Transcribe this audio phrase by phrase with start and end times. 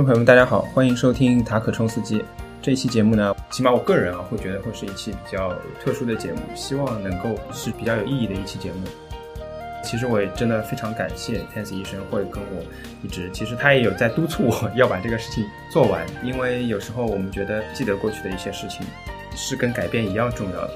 [0.00, 2.24] 众朋友们，大家好，欢迎收听塔可冲司机。
[2.62, 8.78] 这一期节目呢，起码我个人啊，会觉得会是一期比较特殊的节目，希望能够是比较有意义的一期节目。
[9.84, 12.64] 其实我也真的非常感谢 Tens 医生会跟我
[13.02, 18.86] 一直，其实他也有在督促我要把这个事情做完，因为有时候我们觉得记得过去的一些事情
[19.36, 20.70] 是跟改变一样重要的。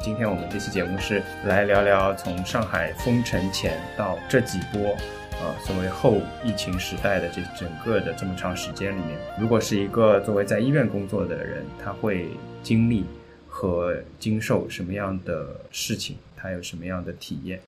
[0.00, 4.96] 今天我们这期节目是来聊聊从上海封城前到这几波。
[5.40, 12.28] 啊，所谓后疫情时代的这整个的这么长时间里面，如果是一个作为在医院工作的人，他会
[12.62, 13.06] 经历
[13.48, 16.16] 和经受什么样的事情？
[16.36, 17.58] 他有什么样的体验？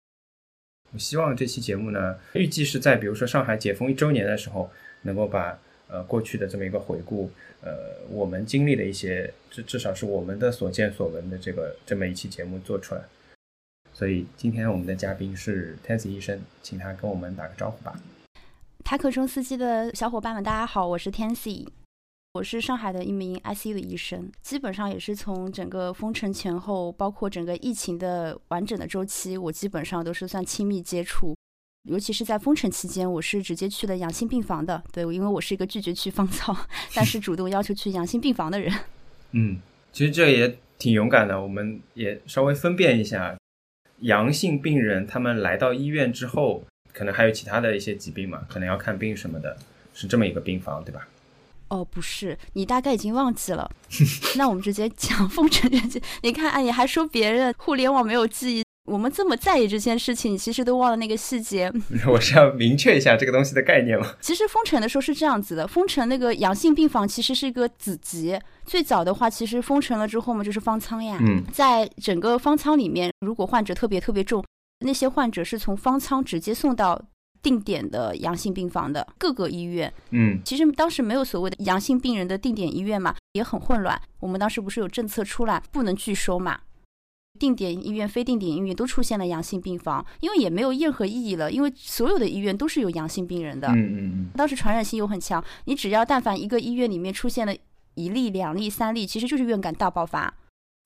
[0.93, 7.31] 我希望这期节目呢，预计是在比如说上海解封一周年的时候，能够把呃过去的这么一个回顾，
[7.63, 7.73] 呃，
[8.11, 13.01] 我们经历的一些，至至少是我们的所见所闻的这个这么一期节目做出来。
[13.95, 17.95] 所以今天我们的嘉宾是 Tansy 医生，请他跟我们打个招呼吧。
[18.85, 21.67] 塔可中司机的小伙伴们，大家好，我是 Tansy，
[22.33, 31.35] 我是上海的一名 ICU 的医生，基本上也是从整个封城前后，包括整个疫情的完整的周期，我基本上都是算亲密接触。
[31.89, 34.83] 尤其是在封城期间，我是直接去了阳性病房的。
[34.93, 36.57] 对，因为我是一个拒绝去方舱，
[36.95, 38.73] 但是主动要求去阳性病房的人。
[39.33, 39.61] 嗯，
[39.93, 43.37] 其实这也挺勇敢的，我们也稍微分辨一下。
[44.03, 49.57] 阳性病人他们来到医院之后，可能还有其他的一些疾病嘛，可能要看病什么的，
[49.93, 51.09] 是这么一个病房，对吧？
[51.69, 53.71] 哦，不是，你大概已经忘记了。
[54.37, 56.03] 那我们直接讲封城这件。
[56.23, 58.63] 你看，哎，你还说别人互联网没有记忆。
[58.85, 61.73] 我们这么在意这件事情，其实都忘了那个细节。
[62.09, 64.15] 我是要明确一下这个东西的概念吗？
[64.21, 68.37] 其实封城的时候是这样子的，封城那个阳性病房其实是一个子集。
[68.65, 71.17] 最早的话，其实封城了之后嘛，就是方舱呀。
[71.21, 74.45] 嗯，在整个方舱里面，如果患者特别特别重，
[74.85, 77.01] 那些患者是从方舱直接送到
[77.41, 79.93] 定点的阳性病房的各个医院。
[80.11, 84.01] 嗯，其实当时没有所谓的阳性病人的定点医院嘛，也很混乱。
[84.19, 86.59] 我们当时不是有政策出来，不能拒收嘛。
[87.39, 93.69] 定点医院、非定点医院都出现了阳性病房，因为也没有任何意义了，因为所有的医院都是有阳性病人的。
[93.69, 94.31] 嗯嗯嗯。
[94.37, 97.55] 当时传染性又很强，你只要但凡一个医院里面出现了
[97.95, 100.33] 一例、两例、三例，其实就是院感大爆发。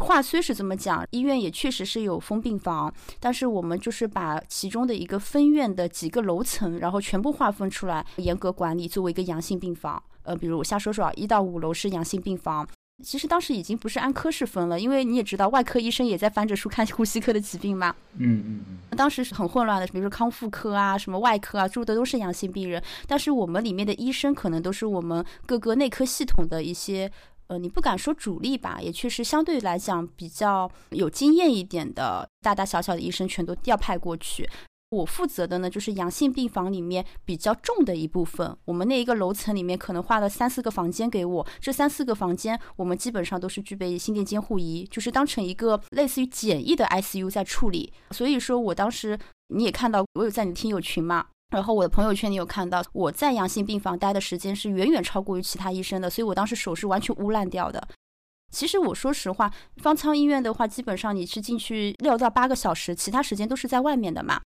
[0.04, 10.02] 话虽是这么讲，医院也确实是有封病房，但是我们就是把其中的一个分院的几个楼层，然后全部划分出来，严格管理，作为一个阳性病房。
[10.22, 12.66] 呃，比如我瞎说说啊，一到五楼是阳性病房。
[13.04, 17.94] 其实当时已经不是按科室分了，因为你也知道，外科医生也在翻着书 看呼吸科的疾病嘛。
[18.16, 18.96] 嗯嗯嗯。
[18.96, 22.82] 当时是很混乱的，比如说康复科啊、什么外科啊，住的都是阳性病人。
[23.06, 27.10] 但是我们里面的医生可能都是我们各个内科系统的一些，
[27.48, 34.48] 呃，你不敢说主力吧，也确实相对来讲比较有经验一点的大大小小的医生，全都调派过去。
[34.90, 38.56] 我负责的呢，就是阳性病房里面比较重的一部分。
[38.66, 47.92] 我们那一个楼层里面可能划了三四个房间给我，这三四个房间我们基本上都是具备心电监护仪，就是当成一个类似于简易的 ICU 在处理。
[48.12, 57.88] 所以说我当时你也看到，我有在你听友群嘛，然后我的朋友圈你有看到，我在阳性病房待的时间是远远超过于其他医生的，所以我当时手是完全污烂掉的。
[58.52, 64.40] 其实我说实话，方舱医院的话，基本上你是进去六到八个小时，其他时间都是在外面的嘛。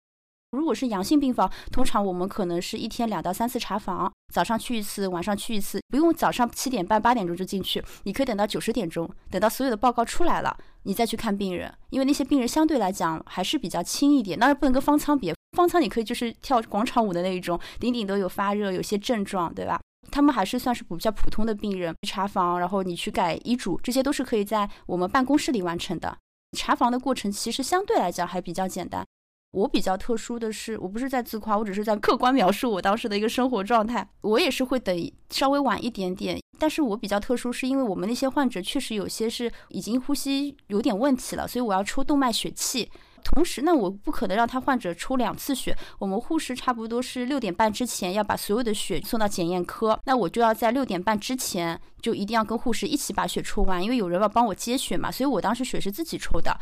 [0.51, 19.81] 如果是阳性病房，通常我们可能是一天两到三次查房，早上去一次，晚上去一次，不用早上七点半八点钟就进去，你可以等到九十点钟，等到所有的报告出来了，你再去看病人，因为那些病人相对来讲还是比较轻一点，当然不能跟方舱比，方舱你可以就是跳广场舞的那一种，顶顶都有发热，有些症状，对吧？
[20.11, 26.17] 他们还是算是比较普通的病人，查房，然后你去改医嘱，这些都是可以在我们办公室里完成的。
[26.59, 29.07] 查房的过程其实相对来讲还比较简单。
[29.53, 34.09] 我比较特殊的是，我不是在自夸，我只是在客观描述我当时的一个生活状态。
[34.21, 42.91] 我也是会等稍微晚一点点，但是我比较特殊，是因为我们那些患者确实有些是已经呼吸有点问题了，所以我要抽动脉血气。
[43.23, 45.77] 同时，那我不可能让他患者抽两次血。
[45.99, 56.57] 我们护士差不多是六点半之前要把所有的血送到检验科，那我就要在六点半之前就一定要跟护士一起把血抽完，因为有人要帮我接血嘛，所以我当时血是自己抽的。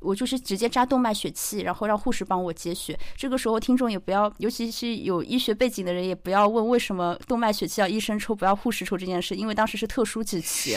[0.00, 2.98] 我就是直接扎动脉血气，然后让护士帮我接血。
[3.16, 10.76] 这个时候听众也不要，尤其是有医学背景的人，也不要问为什么动脉血气要医生抽，不要护士抽这件事，因为当时是特殊时期，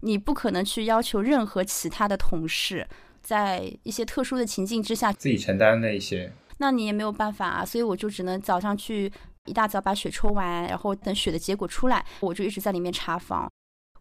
[0.00, 2.86] 你不可能去要求任何其他的同事
[3.20, 7.64] 在一些特殊的情境之下自己承担那一些，那你也没有办法啊。
[7.64, 9.12] 所以我就只能早上去
[9.44, 13.51] 一大早把血抽完，然后等血的结果出来，我就一直在里面查房。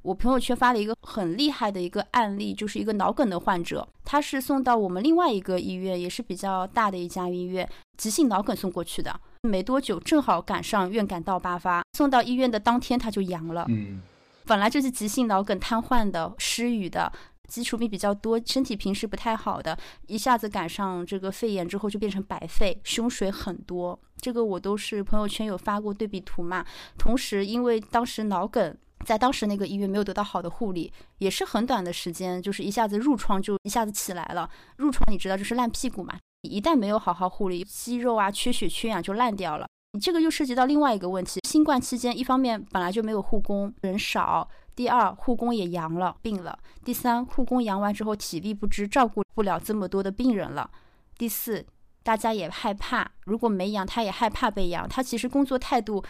[0.04, 9.20] 我朋友圈发了一个很厉害的一个案例，就是一个脑梗的患者，他是送到我们另外一个医院，也是比较大的一家医院，急性脑梗送过去的。
[9.44, 13.66] 没多久正好赶上院感道爆发，送到医院的当天他就阳了。
[13.70, 14.02] 嗯，
[14.46, 17.12] 本来就是急性脑梗瘫痪的、失语的、
[17.48, 19.78] 基础病比较多、身体平时不太好的，
[20.08, 24.00] 一下子赶上这个肺炎之后就变成白肺，胸水很多。
[24.18, 26.66] 这个我都是朋友圈有发过对比图嘛。
[26.98, 28.76] 同时，因为当时脑梗。
[29.06, 34.50] 在当时那个医院没有得到好的护理，也是很短的时间，就是一下子褥疮就一下子起来了。
[34.78, 39.68] 褥疮你知道就是烂屁股嘛，一旦没有好好护理，肌肉啊缺血缺氧就烂掉了。
[39.94, 50.70] 你这个又涉及到另外一个问题，新冠期间一方面本来就没有护工，人少；第二护工也阳了病了；第三护工阳完之后体力不支，照顾不了这么多的病人了；
[51.18, 51.66] 第四
[52.04, 56.04] 大家也害怕，如果没阳他也害怕被阳，他其实工作态度。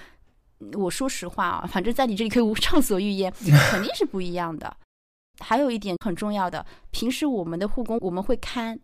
[0.74, 3.32] 我说实话啊，反正在你这里可以畅所欲言，
[3.72, 4.76] 肯定是不一样的。
[5.40, 8.80] 还有一点很重要的，平时我们的护工我们会看，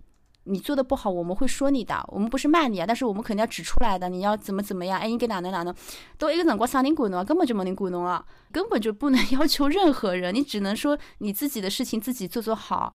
[0.46, 4.10] 你做的不好我们会说你的，我们不是骂你啊，但是我们肯定要指出来的。
[4.10, 5.00] 你要怎么怎么样？
[5.00, 5.76] 哎，应该哪能哪能？
[6.18, 7.24] 都一个辰光啥人管侬啊？
[7.24, 12.92] 根本就没人管侬啊，根本就不能 要求任何人，你只能说你自己的事情自己做做好，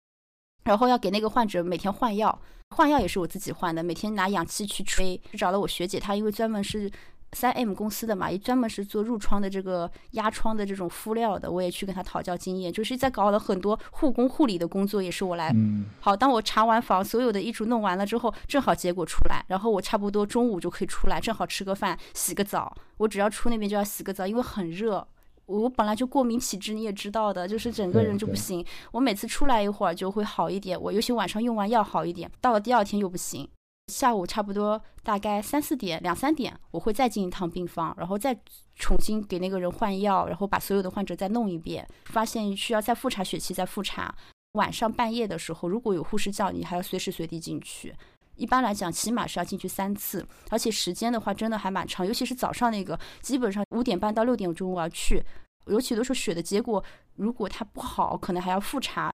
[0.64, 2.36] 然后要给那个患者每天换药，
[2.70, 5.20] 换药也是我自己换的，每天拿氧气去吹。
[5.38, 6.90] 找了我学姐，她因为专门是。
[7.32, 15.54] 三 M 公司的嘛，也专门是做褥疮的这个压疮的这种敷料的，我也去跟他讨教经验，就是在搞了很多护工护理的工作，也是我来。
[16.00, 22.76] 好，当我查完房，所有的医嘱弄完了之后，正好结果出来，然后我差不多中午就可以出来，正好吃个饭，洗个澡。
[22.98, 25.06] 我只要出那边就要洗个澡，因为很热。
[25.46, 28.64] 我本来就过敏体质，你也知道的，就是整个人就不行。
[28.92, 33.48] 我每次出来一会儿就会好一点，我尤其晚上用完药好一点，到了第二天又不行。
[33.88, 38.36] 下午差不多大概三四点、两三点，我会再进一趟病房，然后再
[38.76, 41.86] 重新给那个人换药，然后把所有的患者再弄一遍。
[42.06, 44.14] 发现需要再复查血气，再复查。
[44.52, 47.94] 晚上半夜的时候，如果有护士叫你，还要随时随地进去。
[48.36, 55.22] 一般来讲，起码是要进去三次，而且时间的话真的还蛮长，尤其是早上那个，基本上五点半到六点钟我要去。
[55.66, 56.82] 尤其都是血的结果，
[57.16, 59.11] 如果它不好，可能还要复查。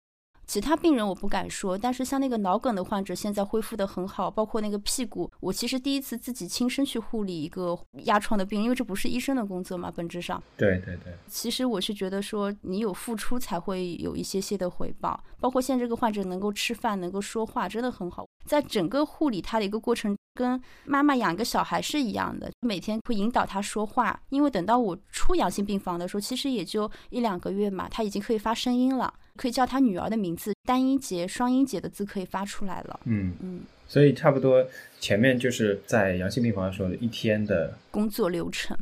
[0.47, 10.43] 其他病人我不敢说，但是像那个脑梗的患者现在恢复的很好，包括那个屁股，我其实第一次自己亲身去护理一个压疮的病人，因为这不是医生的工作嘛，本质上。
[10.57, 11.15] 对对对。
[11.27, 18.27] 其实我是觉得说，你有付出才会有一些些的回报，包括现在这个患者能够吃饭、能够说话，真的很好。
[18.45, 29.13] 在整个护理他的一个过程，跟妈妈养一个小孩是一样的，每天会引导他说话，因为等到我出阳性病房的时候，其实也就一两个月嘛，他已经可以发声音了。
[29.41, 33.01] 可以叫他女儿的名字，单音节、双音节的字可以发出来了。
[33.05, 34.65] 嗯嗯，所以差不多
[35.01, 38.77] 前面就是在阳性病房的时候一天的工作流程。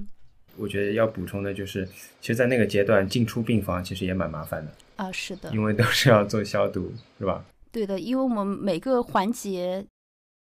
[0.57, 1.87] 我觉得要补充的就是，
[2.21, 5.11] 其实，在那个阶段进出病房其实也蛮麻烦的啊。
[5.11, 7.43] 是的，因为都是要做消毒，是吧？
[7.71, 9.85] 对的，因为我们每个环节。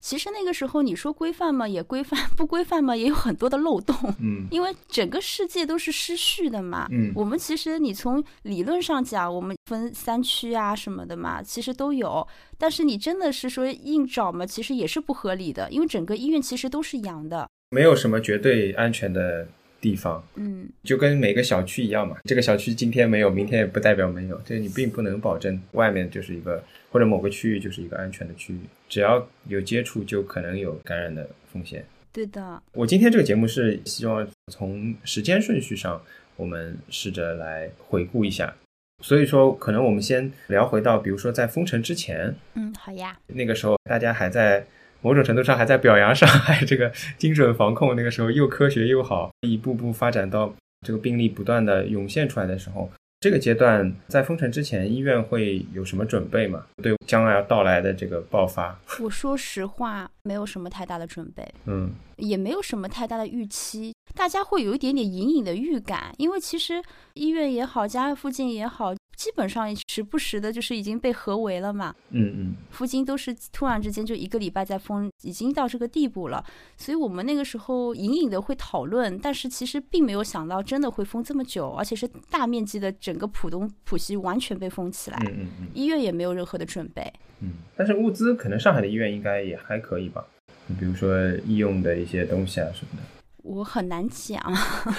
[0.06, 3.96] 其实那个时候你说规范嘛也规范， 不规范嘛也有很多的漏洞。
[4.22, 6.88] 嗯，因为整个世界都是失序的嘛。
[6.92, 12.26] 嗯，我们其实你从理论上讲，我们分三区啊什么的嘛，其实都有。
[12.56, 19.48] 但是你真的是说硬找嘛，其实也是不合理的，因为整个医院其实都是阳的，没有什么绝对安全的
[19.82, 20.24] 地方。
[20.36, 26.64] 嗯，就跟每个小区一样嘛，这个小区今天没有，明天也不代表没有，这你并不能保证外面就是一个。
[26.96, 31.84] 或者某个区域就是一个安全的区域，只要有接触就可能有感染的风险。
[32.14, 36.02] 对的，我今天这个节目是希望从时间顺序上，
[36.38, 38.56] 我们试着来回顾一下。
[39.04, 44.66] 所以说，可能我们先聊回到，比如说在封城之前，嗯，好呀，那个时候大家还在
[45.02, 50.56] 某种程度上还在表扬上海这个精准防控，那个时候又科学又好，一步步发展到
[50.88, 52.90] 这个病例不断的涌现出来的时候。
[53.26, 56.64] 这个阶段在封城之前，医院会有什么准备吗？
[56.84, 63.92] 对将来要到来的这个爆发， 我说实话，没有什么太大的准备，嗯，也没有什么太大的预期。
[64.16, 66.82] 大家会有一点点隐隐的预感，因为其实
[67.14, 68.94] 医院也好，家附近也好。
[69.16, 71.96] 基本上时不时的，就是已经被合围了嘛。
[72.10, 76.44] 嗯嗯，附近都是突然之间就一个礼拜在封，已经到这个地步了。
[76.76, 85.18] 所以我们那个时候隐隐的会讨论，但是其实并没有想到真的会封这么久，而且是大面积的整个浦东浦西完全被封起来。
[85.22, 87.02] 嗯嗯嗯，医院也没有任何的准备。
[87.40, 90.26] 嗯，但是物资可能上海的医院应该也还可以吧？
[90.68, 93.15] 你比如说医用的一些东西啊什么的。
[93.46, 94.42] 我很难讲，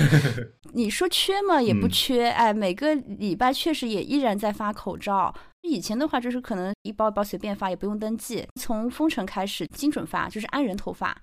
[0.72, 1.60] 你说缺吗？
[1.60, 2.28] 也不缺。
[2.28, 5.34] 哎，每个礼拜确实也依然在发口罩。
[5.62, 8.46] 以前的话，就是可能一包一包随便发，也不用登记。
[8.60, 11.16] 从封城开始，精准发，就是按人头发。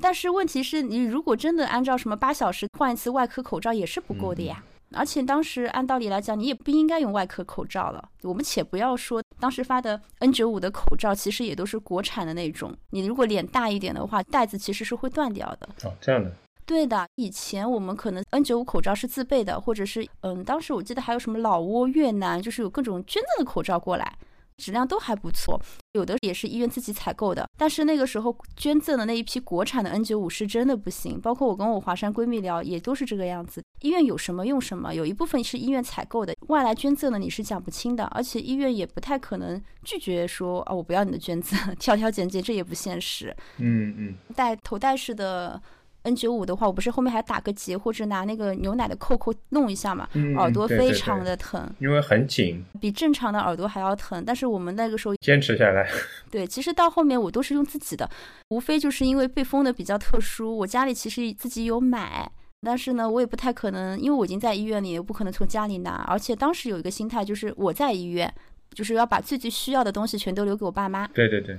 [0.00, 4.62] 但是问题是你如果真的按照什么八小时换一次外科口罩，也是不够的呀。
[4.92, 8.08] 而且当时按道理来讲，你也不应该用外科口罩了。
[8.22, 12.74] 我们且不要说当时发的 N 九五的口罩，其实也都是国产的那种。
[12.90, 15.68] 你如果脸大一点的话，带子其实是会断掉的。
[15.84, 16.32] 哦，这样的。
[16.64, 24.16] 对的，以前我们可能 N 九五口罩是自备的，或者是嗯，当时我记得还有什么老挝、越南，就是有各种捐赠的口罩过来。
[24.58, 25.60] 质量都还不错，
[25.92, 27.48] 有的也是医院自己采购的。
[27.56, 33.62] 但是那个时候捐赠的那一批国产的 N 九五是真的不行，包括我跟我华山闺蜜聊，也都是这个样子。
[33.80, 43.34] 医院有什么用什么，有一部分是医院采购的，外来捐赠的你是讲不清的，而且医院也不太可能拒绝说啊，我不要你的捐赠， 挑挑拣拣，这也不现实。
[43.58, 45.60] 嗯嗯，戴头戴式的。
[46.02, 54.24] N 九五的话，我不是后面还打个结，或者拿那个牛奶的扣扣弄一下嘛，耳朵非常的疼，因为很紧，比正常的耳朵还要疼。
[54.24, 55.88] 但是我们那个时候坚持下来，
[56.30, 58.08] 对，其实到后面我都是用自己的，
[58.48, 62.30] 无非就是因为被封的比较特殊，我家里其实自己有买，
[62.62, 66.04] 但是呢，我也不太可能，因为我已经在医院里，也不可能从家里拿。
[66.08, 68.32] 而且当时有一个心态，就是我在医院，
[68.72, 71.06] 就是要把最最需要的东西全都留给我爸妈。
[71.08, 71.58] 对对对。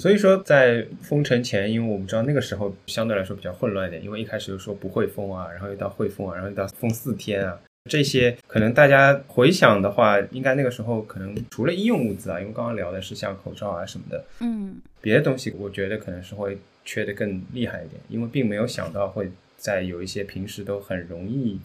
[0.00, 21.60] 所以说，在封城前，因为我们知道那个时候相对来说比较混乱一点，因为一开始又说不会封啊，然后又到会封啊，然后又到封四天啊，这些可能大家回想的话，应该那个时候可能除了医用物资啊，因为刚刚聊的是像口罩啊什么的，嗯，别的东西我觉得可能是会缺的更厉害一点，因为并没有想到会在有一些平时都很容易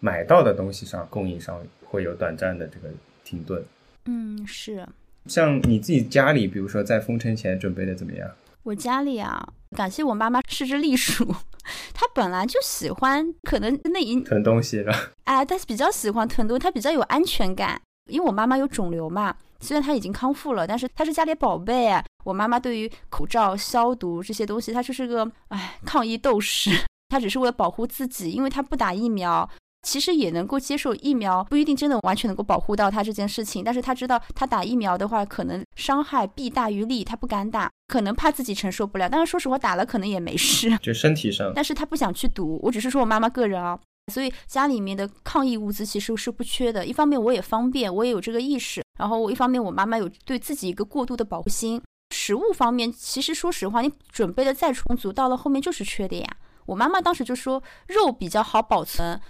[0.00, 2.88] 买到的东西上供应上会有短暂的这个
[3.22, 3.62] 停顿。
[4.06, 4.82] 嗯，是。
[5.28, 8.28] 像你自己家里，比如说在封城前准备的怎么样？
[8.62, 11.24] 我家里啊，感谢我妈妈是只栗鼠，
[11.94, 14.92] 她本来就喜欢，可能那一囤东西了。
[15.24, 17.80] 哎，但是比较喜欢囤东西，她比较有安全感。
[18.10, 21.92] 因为我妈妈有肿瘤嘛，虽然她已经康复了，但是她是家里宝贝。
[22.24, 26.70] 我妈妈对于口罩、消毒这些东西，她就是个哎抗疫斗士。
[27.08, 29.48] 她只是为了保护自己，因为她不打疫苗。
[29.86, 33.62] 其实也能够接受疫苗，不一定真的完全能够保护到他这件事情。
[33.62, 39.08] 但是他知道他打疫苗的话，可能伤害弊大于利，他不敢打，可能怕自己承受不了。
[39.08, 41.52] 但是说实话，打了可能也没事，就身体上。
[41.54, 42.58] 但是他不想去赌。
[42.64, 43.78] 我只是说我妈妈个人啊，
[44.12, 46.84] 所以家里面的抗疫物资其实是不缺的。
[46.84, 48.82] 一方面我也方便，我也有这个意识。
[48.98, 51.80] 然后我一方面我妈妈有对自己一个过度的保护心。
[52.12, 56.26] 食物方面，其实说实话，你准备的再充足，到了后面就是缺的呀。
[56.66, 59.20] 我妈妈当时就说肉比较好保存。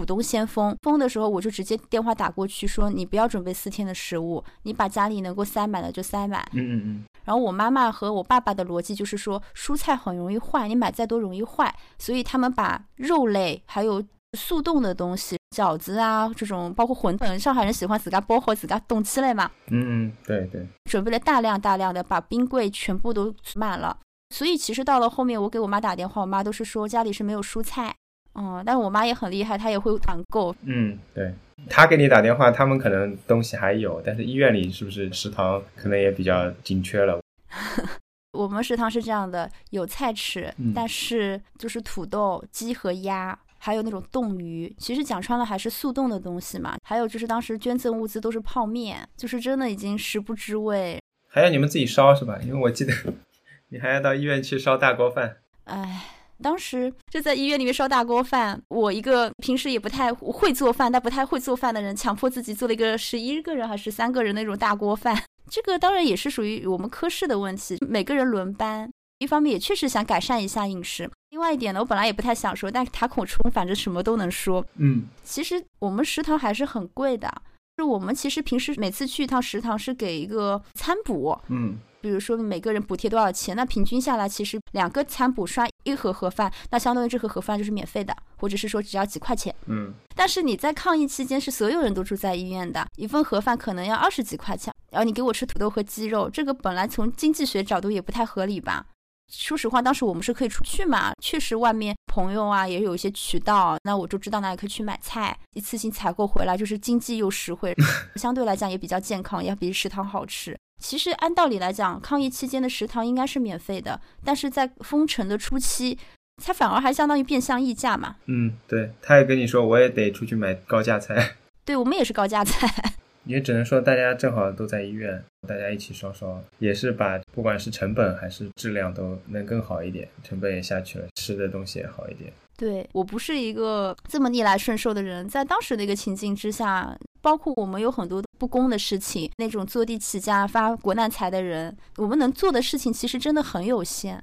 [0.00, 7.04] 浦东先封封的时候，我就直接电话打过去说：“你不要准备四天的食物，你把家里能够塞满的就塞满。”嗯嗯嗯。
[7.26, 14.02] 然后我妈妈和我爸爸的逻辑就是说，蔬菜很容易坏，你买再多容易坏，所以他们把肉类还有
[14.38, 19.50] 速冻的东西，饺子啊这种，包括馄饨，上海人喜欢自家包好自家冻起来嘛。
[19.66, 20.66] 嗯嗯，对对。
[20.86, 23.98] 准备了大量大量的，把冰柜全部都满了。
[24.34, 27.94] 所以其实到了后面，我给我妈打电话，我妈都是说家里是没有蔬菜。
[28.32, 30.54] 哦，但是我妈也很厉害，她也会团购。
[30.62, 31.34] 嗯，对，
[31.68, 37.20] 她给你打电话，他们可能东西还有，但是医院里是不是食堂可能也比较紧缺了？
[38.32, 44.72] 我们食堂是这样的，有菜吃，但是就是土豆、鸡和鸭，还有那种冻鱼。
[44.78, 46.76] 其实讲穿了还是速冻的东西嘛。
[46.84, 51.00] 还有就是当时捐赠物资都是泡面，就是真的已经食不知味。
[51.28, 52.38] 还要你们自己烧是吧？
[52.42, 52.94] 因为我记得
[53.70, 55.38] 你还要到医院去烧大锅饭。
[55.64, 56.19] 哎。
[56.42, 65.22] 当时就在医院里面烧大锅饭，我一个平时也不太会做饭但不太会做饭的人，强迫自己做了一个十一个人还是三个人那种大锅饭。
[65.50, 68.90] 这个当然也是属于我们科室的问题，每个人轮班。
[69.18, 74.64] 一方面也确实想改善一下饮食，另外一点呢，我本来也不太想说，但是塔孔冲反正什么都能说。
[74.76, 77.30] 嗯，其实我们食堂还是很贵的，
[77.76, 81.38] 就我们其实平时每次去一趟食堂是给一个餐补。
[81.48, 81.78] 嗯。
[82.00, 89.54] 比如说每个人补贴多少钱，那平均下来其实两个餐补刷一盒盒饭，那相当于这盒盒饭就是免费的，或者是说只要几块钱。
[89.66, 89.92] 嗯。
[90.14, 98.86] 但是你在抗疫期间是所有人都住在医院的，一份盒饭可能要二十几块钱，然后你给我吃土豆和鸡肉，这个本来从经济学角度也不太合理吧？
[99.32, 107.72] 说实话，当时我们是可以出去嘛，确实外面朋友啊也有一些渠道，那我就知道哪里可以去买菜，一次性采购回来就是经济又实惠，
[108.16, 110.58] 相对来讲也比较健康，也比食堂好吃。
[110.80, 115.96] 其实按道理来讲，抗疫期间的食堂应该是免费的，但是在封城的初期，
[116.42, 118.16] 它反而还相当于变相溢价嘛。
[118.26, 121.36] 嗯，对，他也跟你说，我也得出去买高价菜。
[121.64, 122.66] 对我们也是高价菜。
[123.26, 132.32] 也只能说大家正好都在医院，大家一起烧烧，也是把不管是成本还是质量都能更好一点，成本也下去了，吃的东西也好一点。
[132.56, 144.22] 对我不是一个这么逆来顺受的人，在当时的一个情境之下，包括我们有很多不公的事情，那种坐地起价发国难财的人，我们能做的事情其实真的很有限。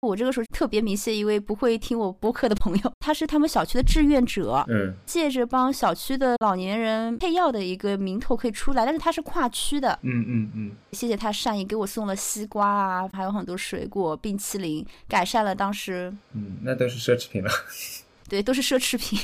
[0.00, 17.50] 我这个时候特别明谢一位不会听我播客的朋友，他是他们小区的志愿者，嗯，借着帮小区的老年人配药的一个名头可以出来，但是他是跨区的，嗯嗯嗯，谢谢他善意给我送了西瓜啊，还有很多水果、冰淇淋，改善了当时，嗯，那都是奢侈品了，
[18.30, 19.18] 对，都是奢侈品。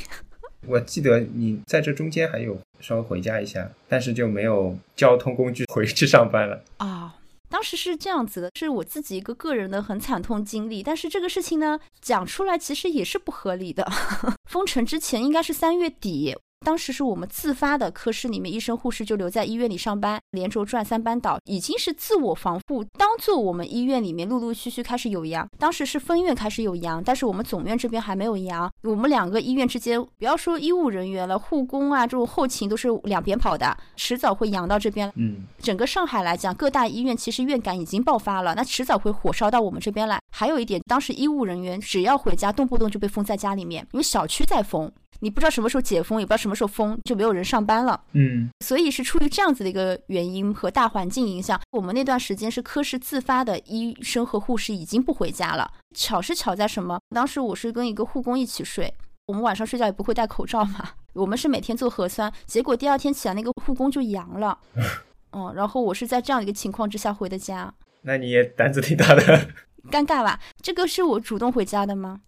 [0.66, 7.14] 我记得你在这中间还有稍微回家一下，但是就没有交通工具回去上班了啊。
[7.48, 10.82] 当时是这样子的，是我自己一个个人的很惨痛经历。
[10.82, 13.86] 但是这个事情呢，讲出来其实也是不合理的。
[14.50, 16.36] 封城之前应该是三月底。
[16.64, 22.82] 当时是我们自发的，科室里面医生护士就留在医院里上班，连轴转三班倒，已经是自我防护。
[22.98, 28.70] 当做我们医院里面陆陆续续开始有阳，当时是分院开始有阳，但是我们总院这边还没有阳。
[28.82, 35.12] 我们两个医院之间，不要说医务人员了，护工啊这种后勤都是两边跑的，迟早会阳到这边。
[35.16, 40.18] 嗯，整个上海来讲，各大医院其实院感已经爆发了，那迟早会火烧到我们这边来。
[40.32, 44.90] 还有一点，当时医务人员只要回家，动不动就被封在家里面，因为小区在封。
[45.20, 48.00] 你不知道什么时候解封，也不知道什么时候封，就没有人上班了。
[48.12, 55.70] 嗯，所以是出于这样子的一个原因和大环境影响，我们那段时间是科室自发的，医生和护士已经不回家了。
[55.94, 56.98] 巧是巧在什么？
[57.14, 58.92] 当时我是跟一个护工一起睡，
[59.26, 60.90] 我们晚上睡觉也不会戴口罩嘛。
[61.14, 64.58] 我们是每天做核酸，结果第二天起来那个护工就阳了。
[65.32, 67.72] 嗯，然后我是在这样一个情况之下回的家。
[68.02, 69.22] 那你也胆子挺大的。
[69.90, 70.40] 尴尬吧？
[70.60, 72.20] 这个是我主动回家的吗？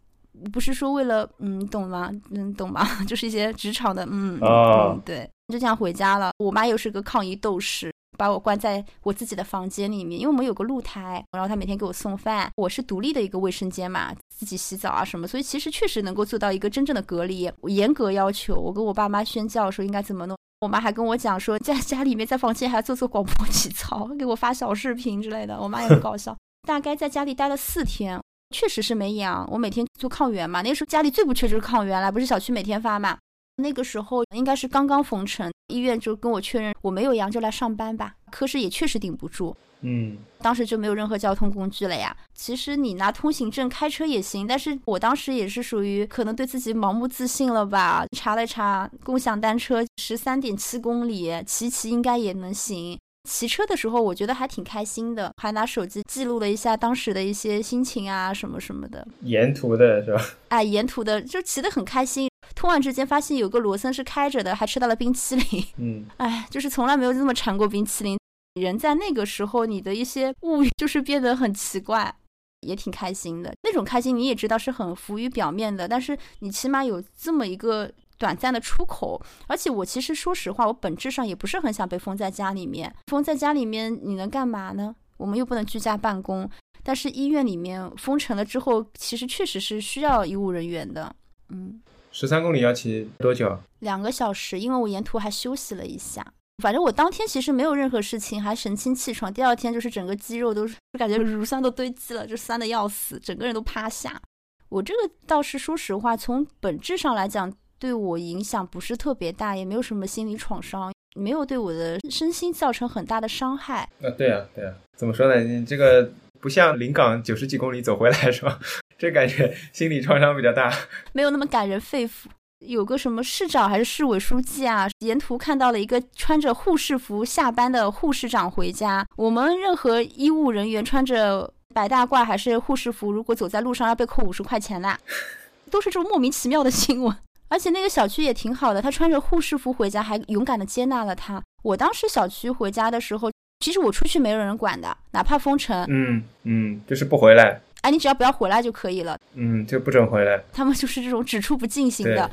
[0.53, 2.11] 不是说为了嗯，懂吗？
[2.31, 2.87] 嗯，懂吗？
[3.07, 6.31] 就是一些职场的嗯，嗯，对，就这样回家了。
[6.39, 12.51] 我妈又是个抗议斗士，把我关在我自己的房间里面，因为我们有个露台，然后她每天给我送饭。
[12.57, 17.51] 我是独立的一个卫生间嘛，自己洗澡啊什么，所以其实确实能够做到一个真正的隔离。
[17.69, 20.37] 严格要求，我跟我爸妈宣教说应该怎么弄。
[20.61, 25.61] 我妈还跟我讲说，在家里面在房间还要做做广播体操， 给我发小视频之类的。
[25.61, 26.35] 我妈也很搞笑。
[26.67, 28.21] 大概在家里待了四天。
[28.59, 30.63] 确实是没阳，我每天做抗原嘛。
[30.63, 33.19] 那时候家里最不缺就是抗原了，不是小区每天发嘛。
[33.57, 38.15] 那个时候应该是刚刚封城，医院就跟我确认我没有阳就来上班吧。
[38.31, 42.17] 科室也确实顶不住，嗯，当时就没有任何交通工具了呀。
[42.35, 48.07] 其实你拿通行证开车也行，但是我当时也是属于可能对自己盲目自信了吧。
[48.17, 52.99] 查了查，共享单车十三点七公里，骑骑应该也能行。
[53.27, 59.07] 骑车的时候，我觉得还挺开心的，还拿手机记录了一下当时的一些心情啊，什么什么的。
[59.23, 60.23] 沿途的是吧？
[60.49, 62.31] 哎，沿途的就骑得很开心。
[62.55, 65.67] 突然之间发现有个罗森是开着的，还吃到了冰淇淋。
[65.79, 68.17] 嗯， 哎，就是从来没有这么馋过冰淇淋。
[68.61, 72.15] 人在那个时候，你的一些物欲就是变得很奇怪，
[72.61, 73.53] 也挺开心的。
[73.63, 77.91] 那种开心你也知道是很浮于表面的，但是你起码有这么一个。
[78.19, 82.95] 短暂的出口，而且我其实说实话，我本质上也不是很想被封在家里面。
[83.07, 84.95] 封在家里面，你能干嘛呢？
[85.17, 86.49] 我们又不能居家办公。
[86.83, 91.15] 但是医院里面封城了之后，其实确实是需要医务人员的。
[91.49, 91.81] 嗯，
[92.13, 93.59] 十三公里要骑多久？
[93.81, 96.25] 两个小时，因为我沿途还休息了一下。
[96.63, 99.33] 反正我当天其实没有任何事情，还神清气爽。
[99.33, 104.21] 第二天就是整个肌肉都是，就感觉乳酸都堆积了，就酸的要死，整个人都趴下。
[104.69, 107.53] 我这个倒是说实话，从本质上来讲。
[107.79, 113.89] 对我影响不是特别大，也没有什么心理创伤，没有对我的身心造成很大的伤害。
[114.03, 115.43] 啊，对啊，对啊，怎么说呢？
[115.43, 116.11] 你这个
[116.41, 118.59] 不像临港九十几公里走回来 是吧？
[118.99, 120.73] 这感觉心理创伤比较大，
[121.13, 122.27] 没有那么感人肺腑。
[122.61, 129.07] 有个什么市长还是市委书记啊，沿途看到了一个穿着护士服下班的护士长回家。
[129.17, 134.99] 我们任何医务人员穿着白大褂还是护士服，如果走在路上要被扣五十块钱的，
[135.71, 137.15] 都是这种莫名其妙的新闻。
[137.49, 141.43] 而且那个小区也挺好的，他穿着护士服回家，还勇敢的接纳了他。
[141.63, 143.31] 我当时小区回家的时候，
[143.61, 150.43] 其实我出去没有人管的，哪怕封城，嗯嗯，就是不回来，哎，你只要不要回来就可以了，嗯，就不准回来。
[150.53, 152.31] 他们就是这种只出不进型的，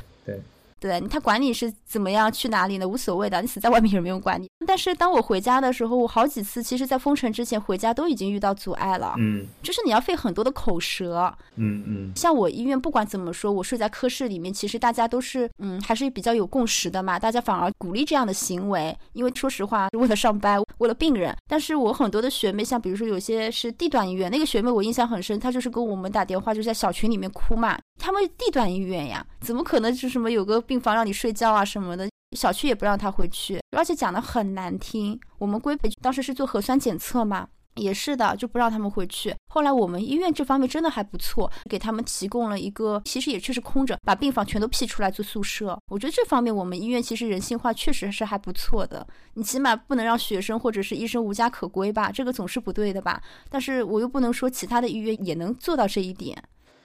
[0.88, 1.00] 对。
[1.08, 2.86] 他管你是怎么样去哪里呢？
[2.86, 4.48] 无所谓的，你死在外面也没有管你。
[4.66, 9.14] 但是当我回家的时候，我好几次其实，在封城之前回家都已经遇到阻碍了。
[9.18, 11.32] 嗯，就是你要费很多的口舌。
[11.56, 12.12] 嗯嗯。
[12.14, 17.18] 像我医院，不管怎么说，我睡在科室里面，其实大家都是嗯，还是比较有共识的嘛。
[17.18, 21.34] 大家反而鼓励这样的行为，因为说实话，为了上班，为了病人。
[21.48, 27.78] 但是我很多的学妹，像比如说有些是地段医院，那个学妹我印象很深，她就是跟我们打电话，就在小群里面哭嘛。
[27.98, 32.08] 他们地段医院呀，怎么可能就什么有个病病房让你睡觉啊什么的？
[32.36, 35.16] 小区也不让他回去，而且讲的很难听。
[35.38, 39.32] 我们规培当时是做核酸检测嘛，也是的，就不让他们回去。
[39.46, 45.78] 后来我们医院这方面真的还不错，给他们提供了一个，其实也确实空着，把病房全都辟出来做宿舍。
[45.92, 49.06] 我觉得这方面我们医院其实人性化确实是还不错的。
[49.34, 53.22] 你起码不能让学生或者是医生无家可归吧，这个总是不对的吧？
[53.48, 56.36] 但是我又不能说其他的医院也能做到这一点。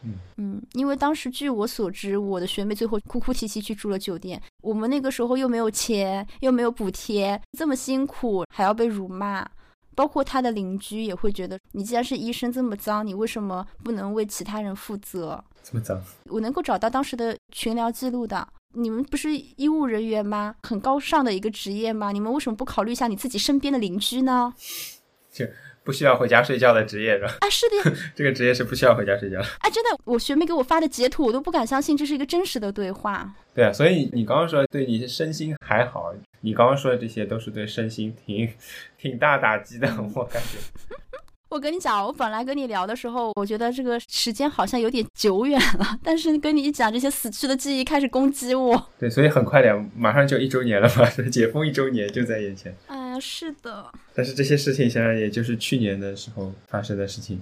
[0.04, 4.42] 嗯嗯，因为当时据我所知，我的学妹最后哭哭啼啼去住了酒店。
[4.62, 9.48] 我们那个时候又没有钱，又没有补贴，这么辛苦还要被辱骂。
[9.96, 15.44] 包括她的邻居也会觉得，你既然是医生这么脏，你为什么不能为其他人负责？
[15.62, 16.02] 这么脏？
[16.26, 18.48] 我能够找到当时的群聊记录的。
[18.76, 20.56] 你们不是医务人员吗？
[20.64, 22.14] 很高尚的一个职业吗？
[22.14, 24.54] 你们为什么不考虑一下你自己身边的邻居呢？
[25.30, 25.46] 就
[25.90, 27.34] 不需要回家睡觉的职业是吧？
[27.40, 29.40] 啊，是的， 这个职业是不需要回家睡觉。
[29.62, 33.34] 哎，真的，我学妹给我发的截图，我都不敢相信这是一个真实的对话。
[33.56, 36.14] 对啊，所以你刚刚说对你身心还好。
[36.42, 38.48] 你刚刚说的这些都是对身心挺
[39.00, 40.60] 挺大打击的，我感觉。
[41.50, 48.88] 我跟你讲，我本来跟你聊的时候，我觉得这个时间好像有点久远了，但是跟你一讲这些死去的记忆，开始攻击我。
[49.00, 52.72] 对，所以很快点，马上就一周年了嘛， 解封一周年就在眼前。
[52.86, 53.92] 哎呀，是的。
[54.14, 57.42] 但是这些事情想想，也就是去年的时候发生的事情。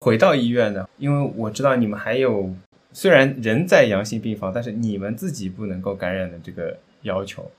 [0.00, 2.54] 回到医院呢，因为我知道你们还有，
[2.92, 7.50] 虽然人在阳性病房，但是你们自己不能够感染的这个要求。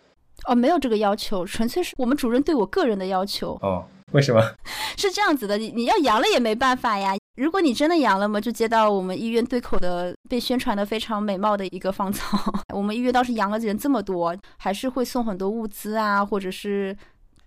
[0.47, 3.59] 哦，没有这个要求，纯粹是我们主任对我个人的要求。
[3.61, 4.41] 哦，为什么？
[4.95, 7.13] 是这样子的，你你要阳了也没办法呀。
[7.35, 12.37] 如果你真的阳了嘛，就接到我们医院对口的被宣传的非常美貌的一个方舱。
[12.73, 16.95] 我们医院倒是阳了人这么多，还是会送很多物资啊，或者是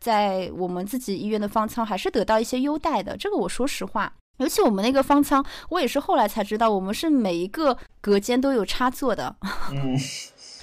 [0.03, 3.17] 在我们自己医院的方舱还是得到一些优待的。
[3.17, 9.37] 这个我说实话，尤其我们那个方舱，我也是后来才知道，我们是每一个隔间都有插座的。
[9.71, 9.97] 嗯。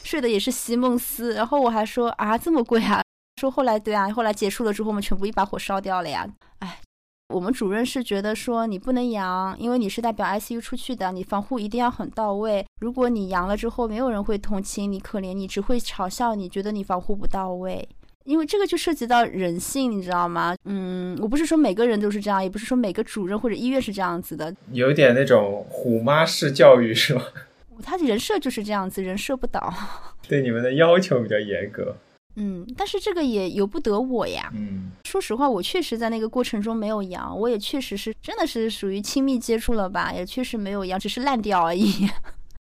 [0.04, 3.00] 睡的也是席梦思，然后我还说啊这么贵啊，
[3.40, 6.28] 说后来对啊，后来结束了之后我们全部一把火烧掉了呀。
[6.60, 6.80] 哎，
[7.32, 12.66] 我们主任是觉得说你不能阳，因为你是代表 ICU 出去的，你防护一定要很到位。
[12.82, 17.88] 如果你阳了之后，没有人会同情你、可怜你，只会嘲笑你，觉得你防护不到位。
[18.30, 20.56] 因为这个就涉及到人性，你知道吗？
[20.66, 27.24] 嗯，我不是说每个人都是这样，也不是说每个主任或者医院是这样子的，有点那种虎妈式教育是吗？
[27.82, 29.74] 他人设就是这样子，人设不倒，
[30.30, 31.96] 对你们的要求比较严格。
[32.36, 34.52] 嗯，但是这个也由不得我呀。
[34.56, 42.08] 嗯，说实话，我确实在那个过程中没有阳，我也确实是真的是属于亲密接触了吧，也确实没有阳，只是烂掉而已。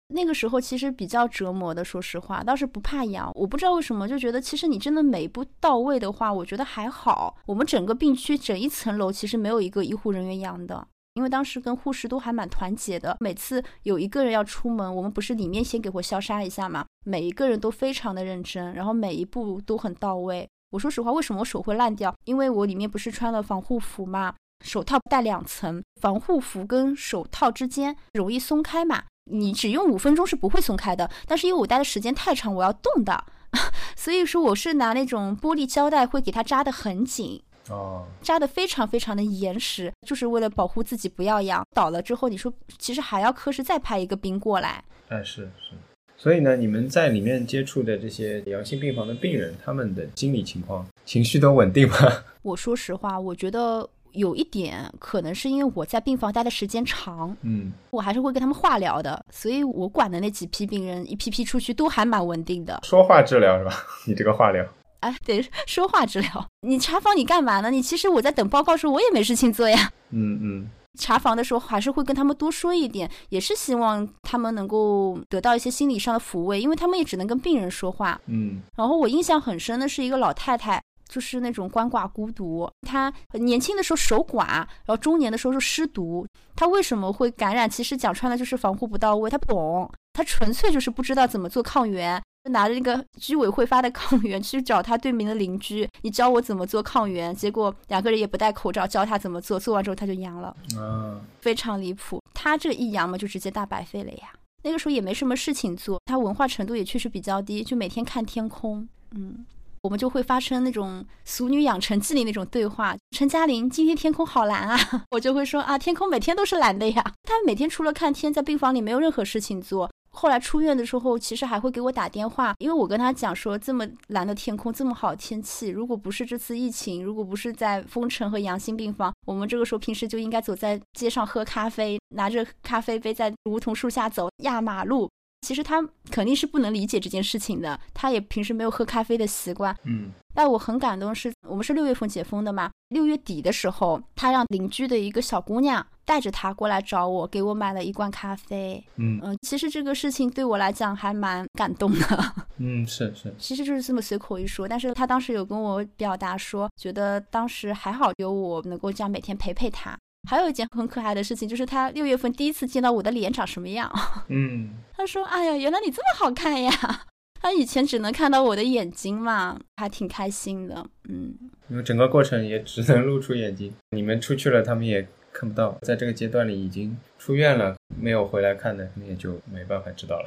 [0.09, 3.31] 那个时候其实比较折磨的，说实话，倒是不怕阳。
[3.35, 7.37] 我不知道为什么，就觉得其实你真的每一步到位的话，我觉得还好。
[7.47, 10.87] 我们整个病区整一层楼其实没有一个医护人员阳的。
[11.15, 16.87] 因为当时跟护士都还蛮团结的，每次有一个人要出门，我们不是里面先给我消杀一下嘛？
[17.05, 20.49] 每一个人都非常的认真，然后每一步都很到位。
[20.71, 22.15] 我说实话，为什么我手会烂掉？
[22.25, 29.03] 因为我里面不是穿了防护服嘛，手套戴两层，防护服跟手套之间容易松开嘛。
[29.31, 33.25] 你只用五分钟是不会松开的，但是因为我待的时间太长，我要动的，
[33.97, 37.43] 所以说我是拿那种玻璃胶带会给它扎得很紧。
[37.71, 44.83] 哦，扎的非常非常的严实，就是为了保护自己不要阳倒了之后，你说其实还要科室再派一个兵过来。
[45.09, 45.75] 哎，是是，
[46.17, 51.97] 所以呢，你们在里面接触的这些阳性病房的病人，他们的心理情况、情绪都稳定吗？
[52.41, 62.81] 我说实话，我觉得有一点可能是因为我在病房待的时间长，嗯，我还是会跟他们化疗的，所以我管的那几批病人一批批出去都还蛮稳定的。
[62.83, 63.73] 说话治疗是吧？
[64.07, 64.65] 你这个化疗。
[65.01, 66.47] 哎，对， 说话治疗。
[66.63, 67.71] 你查房你干嘛呢？
[67.71, 69.91] 你其实我在等报告时候，我也没事情做呀。
[70.11, 70.69] 嗯嗯。
[70.99, 78.21] 查房的时候还是会跟他们多说一点，也是希望他们能够得到一些心理上的抚慰，因为他们也只能跟病人说话。
[78.27, 78.61] 嗯。
[78.75, 86.27] 然后我印象很深的是一个老太太，就是那种鳏寡孤独，他年轻的时候守寡，然后中年的时候是失独。
[86.55, 87.69] 他为什么会感染？
[87.69, 92.21] 其实讲穿了就是防护不到位，他不懂，他纯粹就是不知道怎么做抗原。
[92.51, 102.23] 拿着那个居委会发的抗原去找他对面的邻居，你教我怎么做抗原，结果两个人也不戴口罩，教他怎么做，做完之后他就阳了，啊，非常离谱。
[102.33, 104.33] 他这一阳嘛，就直接大白费了呀。
[104.63, 108.89] 那个时候也没什么事情做，他文化程度也确实比较低，就每天看天空。
[109.11, 109.45] 嗯，
[109.83, 114.79] 我们就会发生那种《俗女养成记》里那种对话：陈嘉玲，今天天空好蓝啊！
[115.13, 117.13] 我就会说啊，天空每天都是蓝的呀。
[117.23, 119.91] 他每天除了看天，在病房里没有任何事情做。
[120.11, 135.09] 后来出院的时候，其实还会给我打电话，因为我跟他讲说，这么蓝的天空，这么好天气，如果不是这次疫情，如果不是在封城和阳性病房，我们这个时候平时就应该走在街上喝咖啡，拿着咖啡杯在梧桐树下走，压马路。
[135.43, 139.75] 其实他肯定是不能理解这件事情的，他也平时没有喝咖啡的习惯。
[139.85, 148.83] 嗯，但我很感动，是我们是六月份解封的嘛，六月底的时候，他让邻居的一个小姑娘带着他过来找我，给我买了一罐咖啡。
[148.97, 152.35] 嗯嗯、其实这个事情对我来讲还蛮感动的。
[152.59, 159.97] 嗯，是是，其实就是这么随口一说，但是他当时有跟我表达说，觉得当时还好有我能够这样每天陪陪他。
[160.29, 163.91] 还有一件很可爱的事情，就是他六月份第一次见到我的脸长什么样。
[164.29, 166.71] 嗯他说：“哎呀，原来你这么好看呀！”
[167.41, 170.85] 他以前只能看到我的眼睛嘛，还挺开心的。
[171.09, 171.33] 嗯，
[171.69, 175.79] 因为整个过程也只能露出眼睛，你们出去了，他们也看不到。
[175.83, 180.27] 在这个阶段里已经出院了，没有回来看的，你也就没办法知道了。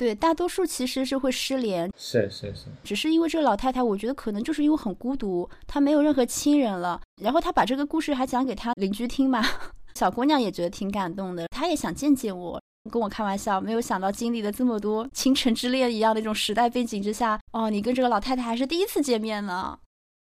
[0.00, 6.98] 对，大多数其实是会失联，是是是，只是因为这个老太太，我觉得可能就是因为很孤独，她没有任何亲人了。
[7.20, 9.44] 然后她把这个故事还讲给她邻居听嘛，
[9.94, 12.58] 小姑娘也觉得挺感动的，她也想见见我。
[12.90, 19.78] 跟我开玩笑，没有想到经历了这么多倾城之恋一样的一种时代背景之下，哦，你跟这个老太太还是第一次见面呢。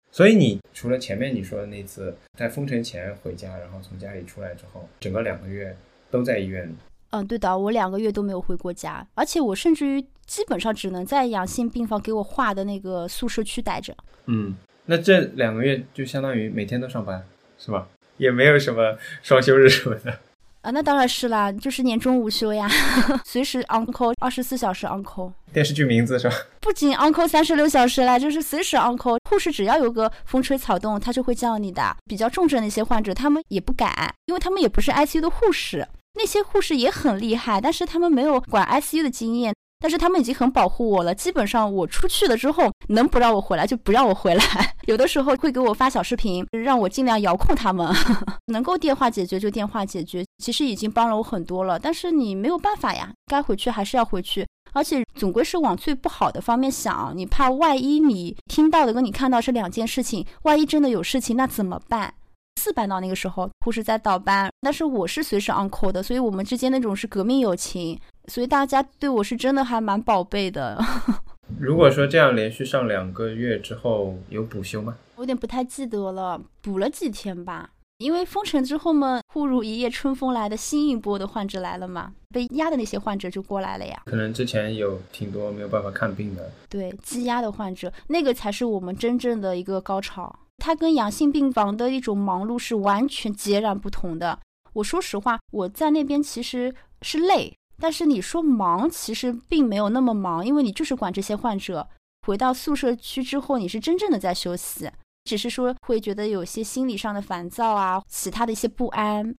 [0.10, 5.76] 所以你除了前面你说的那次在封城前回家，然后从家里出来之后，整个两个月
[6.10, 6.74] 都在医院里。
[7.12, 13.96] 嗯，对的，我两个月都没有回过家，而且我甚至于基本上只能在阳性病房给我画的那个宿舍区待着。
[14.26, 17.26] 嗯，那这两个月就相当于每天都上班，
[17.58, 17.88] 是吧？
[18.18, 20.20] 也没有什么双休日什么的。
[20.62, 22.68] 啊，那当然是啦，就是年终无休呀，
[23.24, 25.32] 随时 on call，二十四小时 on call。
[25.54, 26.36] 电视剧名字是吧？
[26.60, 29.20] 不仅 on call 三十六小时啦，就是随时 on call。
[29.30, 31.96] 护士只要有个风吹草动，他就会叫你的。
[32.06, 35.88] 比较重症的一些患者，他们也不敢，因为他们也不是 ICU 的护士。
[36.16, 39.54] 那些护士也很厉害，但是他们没有管 ICU 的经验。
[39.78, 44.44] 但是他们已经很保护我了，基本上我出去了之后，能不让我回来就不让我回来。
[44.88, 47.94] 有的时候会给我发小视频，让我尽量遥控他们，
[48.48, 50.26] 能够电话解决就电话解决。
[50.42, 54.48] 其实已经帮了我很多了，但是你没有办法呀，该回去还是要回去。
[54.74, 62.14] 而且总归是往最不好的方面想，你怕万一你听到的跟你看到是两件事情，万一真的有事情，那怎么办？
[62.60, 70.80] 四班到那个时候，护士在倒班，但是我是随时 on call 的，所以我们之间那种是革命友情，所以大家对我是真的还蛮宝贝的。
[71.60, 74.96] 如果说这样连续上两个月之后有补休吗？
[75.16, 77.70] 我有点不太记得了，补了几天吧。
[78.00, 84.02] 因为封城之后嘛，忽如一夜春风来的新一波的患者来了嘛，被压的那些患者就过来了呀。
[84.06, 90.38] 可能之前有挺多没有办法看病的，对，积压的患者，那个才是我们真正的一个高潮。
[90.58, 94.40] 它跟阳性病房的一种忙碌是完全截然不同的。
[94.74, 101.88] 我说实话，我在那边其实是累，但是你说忙，其实并没有那么忙，因为你就是管这些患者。
[102.26, 104.90] 回到宿舍区之后，你是真正的在休息，
[105.26, 109.36] 只是说会觉得有些心理上的烦躁啊，其他的一些不安。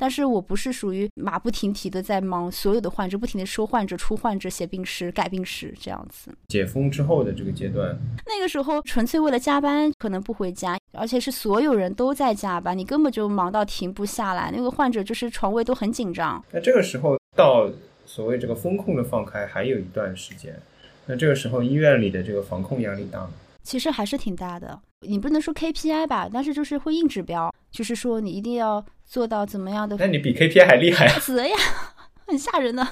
[0.00, 6.34] 但是我不是属于马不停蹄的在忙所有的患者，不停的收患者、出患者、写病史、改病史这样子。
[6.48, 7.94] 解封之后的这个阶段，
[8.26, 14.50] 那个时候纯粹为了加班，可能不回家，而且是所有人都在加班，你根本就忙到停不下来。
[14.50, 16.42] 那个患者就是床位都很紧张。
[16.50, 17.70] 那这个时候到
[18.06, 20.58] 所谓这个风控的放开还有一段时间，
[21.04, 23.30] 那这个时候医院里的这个防控压力大吗？
[23.62, 31.06] 其实还是挺大的，你不能说 KPI 吧，但是就是会硬指标，就是说你一定要做到怎么样的那你比 KPI 还厉害
[31.50, 31.58] 啊！
[32.28, 32.86] 很吓人的。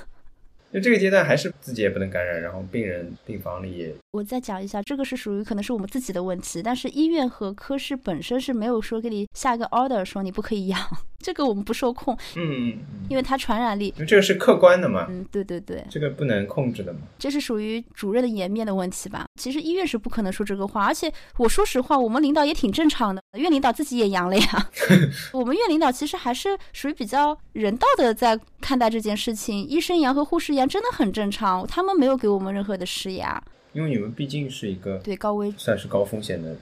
[0.72, 10.80] 就这个阶段还是自己也不能感染，然后病人病房里也我再讲一下，这个是属于可能是我们自己的问题，但是医院和科室本身是没有说给你下一个 order 说你不可以养，
[11.20, 12.78] 这个我们不受控，嗯
[13.08, 13.94] 因为它传染力。
[14.08, 16.98] 这个是客观的嘛，嗯，对对对，这个不能控制的嘛。
[17.16, 19.24] 这是属于主任的颜面的问题吧？
[19.40, 24.68] 其实医院是不可能说这个话，而且我说实话，我们领导也挺正常的，院领导自己也阳了呀。
[25.32, 33.40] 我们院领导其实还是属于比较人道的在看待这件事情，医生阳和护士阳真的很正常，他们没有给我们任何的施压。
[33.72, 36.56] 因为你们毕竟是一个对高危，算是高风险的，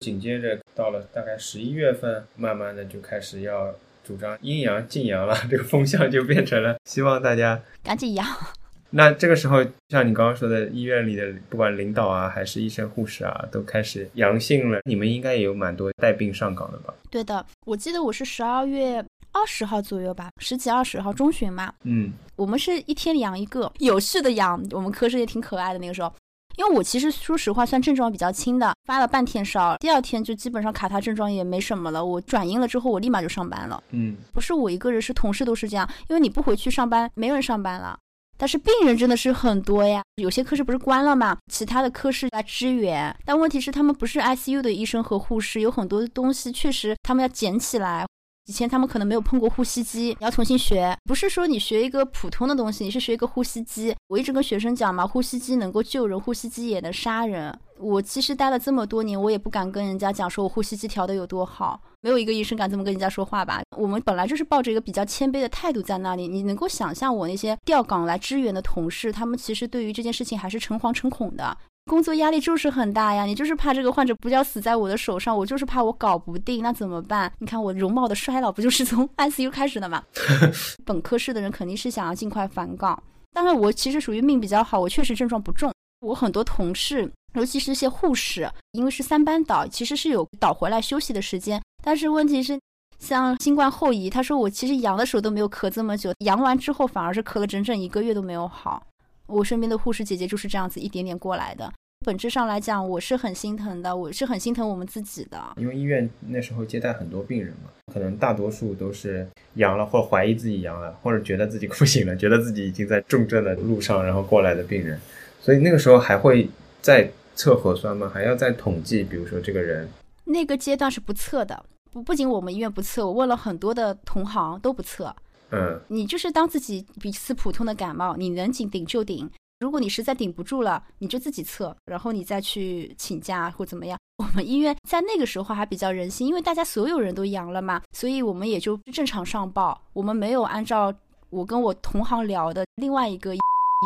[0.00, 7.60] 紧接着到了大概十一月份，慢慢的就开始要主张阴阳禁阳了，这个风向就变成了希望大家。
[7.82, 8.26] 赶紧阳。
[8.90, 16.94] 那这个时候，像你刚刚说的，医院里的不管领导啊，还是医生、护士啊，都开始阳性了，你们应该也有蛮多带病上岗的吧？
[17.10, 24.64] 对的，我记得我是十二月二十号左右吧，十几二十号中旬嘛，嗯，我们是一天阳一个，有序的阳。
[24.70, 26.14] 我们科室也挺可爱的那个时候，
[26.56, 32.04] 因为我其实说实话算症状比较轻的，发了半天烧，第二天就基本上卡他症状也没什么了。
[32.04, 33.82] 我转阴了之后，我立马就上班了。
[33.90, 37.98] 嗯，不是我一个人，是同事都是这样，因为你不回去上班，没人上班了。
[38.38, 43.14] 但是病人真的是很多呀，有些科室不是关了嘛，其他的科室来支援。
[43.24, 48.06] 但问题是他们不是 ICU 的医生和护士，有很多东西确实他们要捡起来。
[48.46, 50.96] 以前他们可能没有碰过呼吸机，你要重新学。
[51.04, 53.92] 不是说你学一个普通的东西，你是学一个呼吸机。
[54.06, 57.52] 我一直跟学生讲嘛，呼吸机能够救人，呼吸机也能杀人。
[57.80, 63.62] 我其实待了这么多年，我也不敢跟人家讲说我呼吸机调的有多好，没有一个医生敢这么跟人家说话吧。
[63.76, 66.28] 我们本来就是抱着一个比较谦卑的态度在那里。
[66.28, 71.58] 你能够想象我那些调岗来支援的同事，他们其实对于这件事情还是诚惶诚恐的。
[71.86, 77.32] 工作压力就是很大呀，你就是怕这个患者不要死在我的手上，我就是怕我搞不定，那怎么办？
[77.38, 80.02] 你看我容貌的衰老不就是从 ICU 开始的吗？
[80.84, 83.00] 本科室的人肯定是想要尽快返岗，
[83.32, 85.72] 但是我其实属于命比较好，我确实症状不重。
[86.00, 91.62] 我很多同事，尤其是些护士，因为是三班倒，其实是有倒回来休息的时间。
[91.84, 92.58] 但是问题是，
[92.98, 98.82] 像新冠后遗，他说我其实阳的时候都没有咳这么久，阳完之后反而是咳了整整一个月都没有好。
[99.26, 101.72] 我身边的护士姐姐就是这样子一点点过来的。
[102.04, 105.42] 本质上来讲，我是很心疼的，我是很心疼我们自己的。
[105.56, 115.00] 因为医院那时候接待很多病人嘛，可能大多数都是阳了，或者怀疑自己阳了，或者觉得自己 不行了，觉得自己已经在重症的路上，然后过来的病人。
[115.40, 116.48] 所以那个时候还会
[116.82, 118.10] 再测核酸吗？
[118.12, 119.02] 还要再统计？
[119.02, 119.88] 比如说这个人，
[120.24, 121.64] 那个阶段是不测的。
[121.90, 125.14] 不，不仅我们医院不测，我问了很多的同行都不测。
[125.50, 129.30] 嗯，你就是当自己比次普通的感冒，你能顶顶就顶。
[129.60, 133.98] 如果你实在顶不住了，你就自己测，然后你再去请假或怎么样。
[134.18, 139.80] 我们医院在那个时候还比较人性，因为大家所有人都阳了嘛，所以我们也就正常上报。
[139.92, 140.92] 我们没有按照
[141.30, 143.38] 我跟我同行聊的另外一个医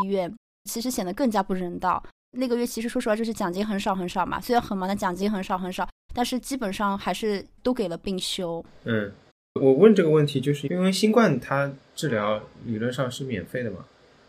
[0.07, 0.33] 院，
[0.65, 2.03] 其实显得更加不人道。
[2.33, 8.65] 那个月其实说实话就是奖金很少很少嘛，虽然很忙，但奖金很少很少，但是基本上还是都给了病休。
[8.85, 9.13] 嗯，
[9.55, 13.85] 我问这个问题就是因为新冠它治疗理论上是免费的嘛。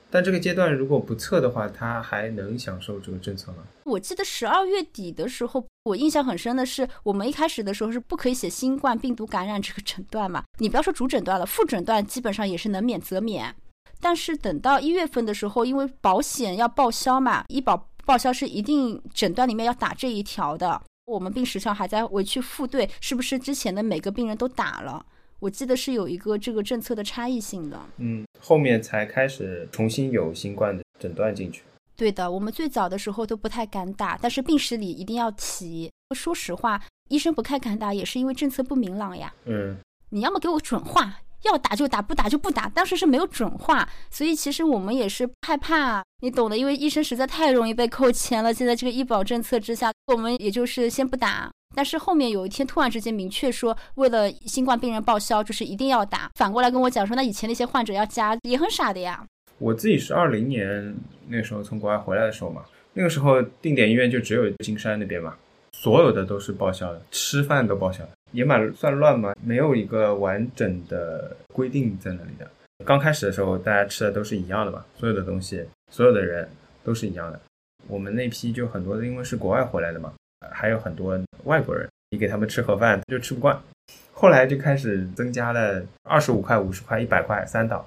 [0.10, 3.60] 但这个阶段如果不测的话，他还能享受这个政策吗？
[3.84, 10.44] 我记得十二月底的时候，我印象很深的是，我们一开始的时候是不可以写新冠病毒感染这个诊断嘛。
[10.58, 13.56] 你不要说主诊断了，副诊断基本上也是能免则免。
[14.02, 20.82] 但是等到一月份的时候，因为保险要报销嘛，医保报销是一定诊断里面要打这一条的。
[21.06, 25.06] 我们病史上还在回去复对，是不是之前的每个病人都打了？
[25.42, 31.64] 我记得是有一个这个政策的差异性的，嗯，后面才开始重新有新冠的诊断进去。
[31.98, 35.92] 对的，我们最早的时候都不太敢打，但是病史里一定要提。
[36.16, 39.34] 说实话，医生不太敢打，也是因为政策不明朗呀。
[39.46, 39.76] 嗯，
[40.12, 42.70] 你要么给我准话，要打就打，不打就不打。
[42.70, 48.54] 当时是没有准话，所以其实我们也是害怕，你懂的，因为医生实在太容易被扣钱了。
[48.54, 51.52] 现在这个医保政策之下，我们也就是先不打。
[51.74, 56.30] 但是后面有一天突然之间明确说，为了新冠病人报销，就是一定要打。
[56.36, 59.26] 反过来跟我讲说，那以前那些患者要加，也很傻的呀。
[59.58, 60.96] 我自己是二零年
[61.28, 65.36] 那时候从国外回来的时候嘛，那个时候定点医院就只有金山那边嘛，
[65.72, 72.50] 所有的都是报销的，吃饭都报销，也蛮算乱嘛，没有一个完整的规定在那里的。
[72.84, 76.50] 刚开始的时候，大家吃的都是一样的嘛，所有的东西，所有的人
[76.84, 77.40] 都是一样的。
[77.88, 80.12] 我们那批就很多的，因为是国外回来的嘛。
[80.50, 83.62] 还有很多外国人，你给他们吃盒饭就吃不惯，
[84.14, 87.86] 后来就开始增加了二十五块、五十块、一百块三档，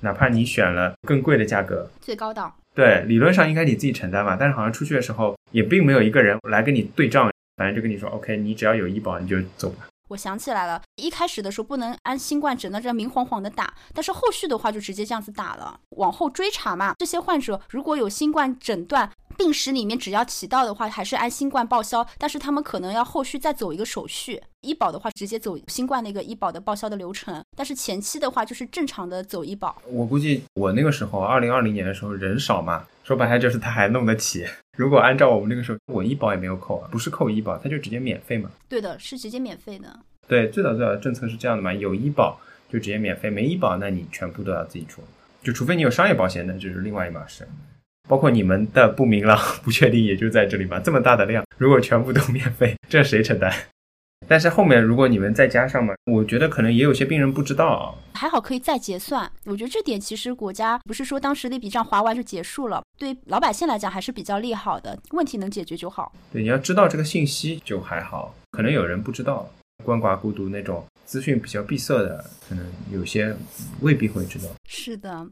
[0.00, 9.86] 哪怕你选了更贵的价格，最高档，对，理论上应该你自己承担嘛，但是好像出去的时候也并没有一个人来跟你对账，反正就跟你说，OK，你只要有医保你就走吧。
[10.08, 19.10] 我想起来了，一开始的时候不能按新冠诊断这样明晃晃的打，但是后续的话就直接这样子打了，往后追查嘛，这些患者如果有新冠诊断。
[19.42, 24.40] 病史里面只要提到的话，还是按新冠报销，但是他们可能要后续再走一个手续。
[24.60, 29.82] 医保的话，直接走新冠那个医保的报销的流程，但是前期的话就是正常的走医保。
[29.88, 34.46] 我估计我那个时候，二零二零年的时候人少嘛，说白了就是他还弄得起。
[34.78, 38.48] 如果按照我们那个时候，我医保也没有扣，不是扣医保，他就直接免费嘛。
[38.68, 39.98] 对的，是直接免费的。
[40.28, 45.02] 对，最早最早的政策是这样的嘛，有医保就直接免费，没医保那你全部都要自己出，
[45.42, 47.48] 就除非你有商业保险，那就是另外一码事。
[48.12, 50.78] 包括你们的不明朗、 不确定，也就在这里吧。
[50.78, 53.50] 这么大的量，如果全部都免费， 这谁承担？
[54.28, 57.96] 但是后面如果你们再加上嘛，我觉得可能也有些病人不知道。
[58.12, 64.98] 还好可以再结算，我觉得这点其实国家不是说当时那笔账划完就结束了，对老百姓来讲还是比较利好的。
[65.12, 66.12] 问题能解决就好。
[66.30, 69.48] 对，你要知道这个信息就还好，可能有人不知道，
[69.86, 73.34] 鳏寡孤独那种资讯比较闭塞的，可能有些
[73.80, 74.44] 未必会知道。
[74.68, 75.26] 是的。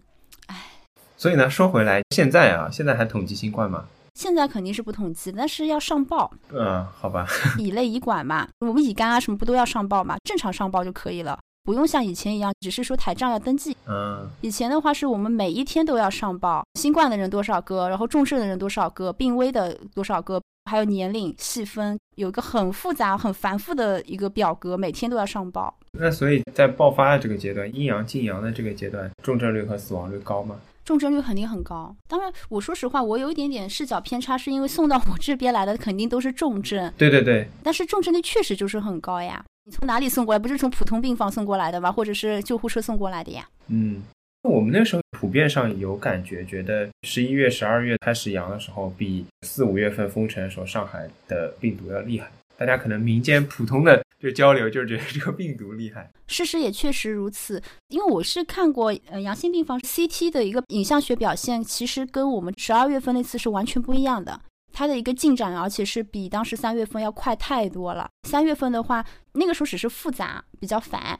[1.21, 3.85] 所以呢，说回来，现在啊，现在还统计新冠吗？
[4.15, 6.33] 现在肯定是不统计，但是要上报。
[6.51, 7.27] 嗯，好吧。
[7.61, 10.17] 乙类乙管嘛，我们乙肝啊什么不都要上报嘛？
[10.25, 13.77] 正常上报就可以了，不用像以前一样，只是说台账要登记。
[13.87, 14.27] 嗯。
[14.41, 20.41] 以前的话是我们每一天都要上报新冠的人多少个，然后重症的人多少个，病危的多少个，
[20.71, 25.77] 还有年龄细分，有一个很复杂、很繁复的一个表格，每天都要上报。
[25.93, 30.57] 那所以在爆发的这个阶段，阴阳进阳的这个阶段，重症率和死亡率高吗？
[30.91, 31.95] 重症率肯定很高。
[32.09, 36.93] 当然，我说实话，我有一点点视角偏差，是因为送到我这边来的肯定都是重症。
[36.99, 37.47] 对对对。
[37.63, 39.45] 但是重症率确实就是很高呀。
[39.67, 40.39] 你从哪里送过来？
[40.41, 41.93] 不是从普通病房送过来的吗？
[41.93, 43.49] 或者是救护车送过来的呀？
[43.69, 44.03] 嗯，
[44.43, 52.29] 我们那时候普遍上有感觉，觉得十一月、十二月开始阳的时候，比四五月份封城的时候上海的病毒要厉害。
[52.61, 56.13] 大家可能民间普通的就交流，就是觉得这个病毒厉害。
[56.29, 64.39] 事实也确实如此，因为我是看过呃阳性病房 CT 的一个影像学表现，其实跟我们十二月份那次是完全不一样的。
[64.75, 68.07] 它的一个进展，而且是比当时三月份要快太多了。
[68.29, 69.03] 三月份的话，
[69.33, 71.19] 那个时候只是复杂比较烦，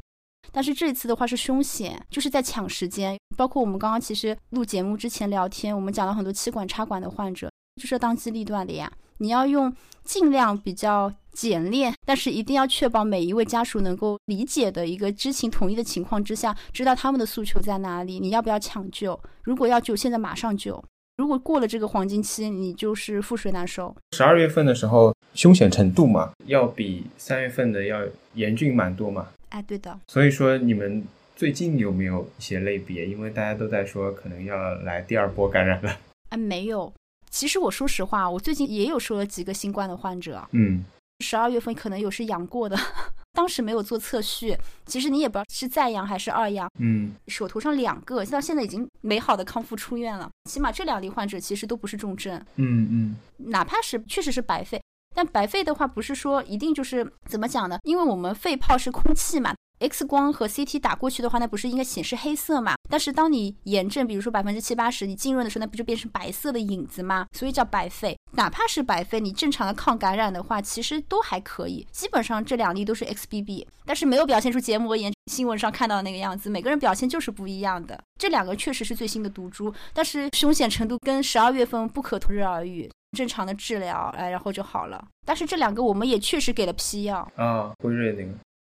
[0.53, 3.19] 但是这一次的话是凶险，就是在抢时间。
[3.35, 8.93] 包括我们刚刚其实录节目之前聊天，我们讲了很多气管插管的患者，就是当机立断的呀。
[9.23, 18.21] 你要用尽量比较简练，但是一定要确保每一位家属能够理解的一个知情同意的情况之下，知道他们的诉求在哪里。
[18.21, 19.19] 你要不要抢救？
[19.43, 20.83] 如果要救，现在马上救。
[21.17, 23.95] 如果过了这个黄金期，你就是覆水难收。
[24.13, 28.01] 十二月份的时候，凶险程度嘛，要比三月份的要
[28.35, 29.29] 严峻蛮多嘛。
[29.51, 29.99] 哎，对的。
[30.09, 31.05] 所以说，你们
[31.37, 33.07] 最近有没有一些类别？
[33.07, 35.95] 因为大家都在说可能要来第二波感染了。
[36.31, 36.91] 哎，没有。
[37.29, 40.43] 其实我说实话，我最近也有收了几个新冠的患者。
[40.53, 40.85] 嗯。
[41.21, 42.77] 十二月份可能有是阳过的，
[43.33, 44.57] 当时没有做测序。
[44.87, 46.69] 其实你也不知道是再阳还是二阳。
[46.79, 50.29] 嗯，手头上两个，到现在已经美好的康复出院了。
[50.51, 52.37] 起码这两例患者其实都不是重症。
[52.57, 53.17] 嗯嗯，
[53.51, 54.83] 哪怕是确实是白肺，
[55.15, 57.79] 但白肺的话不是说一定就是怎么讲呢？
[57.85, 59.55] 因为我们肺泡是空气嘛。
[59.81, 62.75] X 光和 CT 打过去的话，那不是应该显示黑色嘛？
[62.91, 67.27] 但是当你炎症，比如说百分之七八十，你浸润的时候，那不就变成白色的影子吗？
[67.33, 68.15] 所以叫白肺。
[68.33, 71.87] 哪怕是白肺，你正常的抗感染的话，其实都还可以。
[71.91, 76.51] 基本上这两例都是 XBB，但是没有表现出结膜炎，新闻上看到的那个样子。
[76.51, 77.99] 每个人表现就是不一样的。
[78.19, 82.91] 这两个确实是最新的毒株，但是凶险程度跟十二月份不可同日而语。
[83.17, 85.03] 正常的治疗，哎，然后就好了。
[85.27, 88.31] 但是这两个我们也确实给了批药啊，辉瑞那个。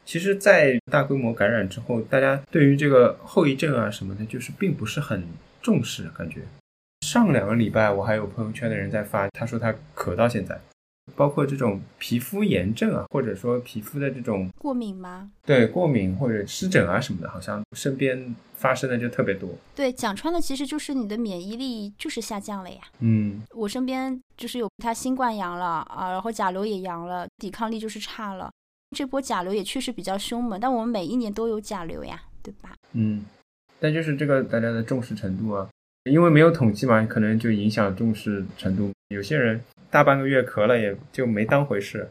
[0.09, 5.23] 其实，在大规模感染之后，大家对于这个后遗症啊什么的，就是并不是很
[5.61, 6.09] 重视。
[6.17, 6.41] 感觉
[7.01, 10.59] 上两个礼拜，我还有朋友圈的人在发，他说他咳到现在，
[11.15, 15.29] 包括这种皮肤炎症啊，或者说皮肤的这种过敏吗？
[15.45, 19.47] 对，过敏或者湿疹啊什么的，好像身边发生的就特别多。
[19.75, 22.79] 对，讲穿了，其实就是你的免疫力就是下降了呀。
[22.97, 28.49] 嗯，我身边就是有他新冠阳了啊，然后甲流也阳了，抵抗力就是差了。
[28.95, 32.73] 这波甲流也确实比较凶猛，但我们每一年都有甲流呀，对吧？
[32.93, 33.23] 嗯，
[33.79, 35.69] 但就是这个大家的重视程度啊，
[36.05, 38.91] 因为没有统计嘛，可能就影响重视程度。
[39.09, 42.09] 有些人大半个月咳了也就没当回事，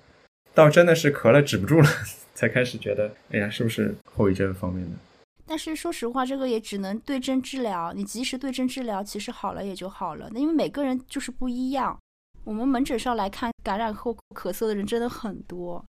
[0.55, 1.89] 到真的是咳了止不住了，
[2.35, 4.97] 才开始觉得，哎呀，是不是后遗症方面的？
[5.45, 10.29] 但是说实话，这个也只能对症治疗，你及时对症治疗，其实好了也就好了。
[10.33, 11.99] 那因为每个人就是不一样，
[12.45, 15.85] 我们门诊上来看，感染后咳嗽的人真的很多。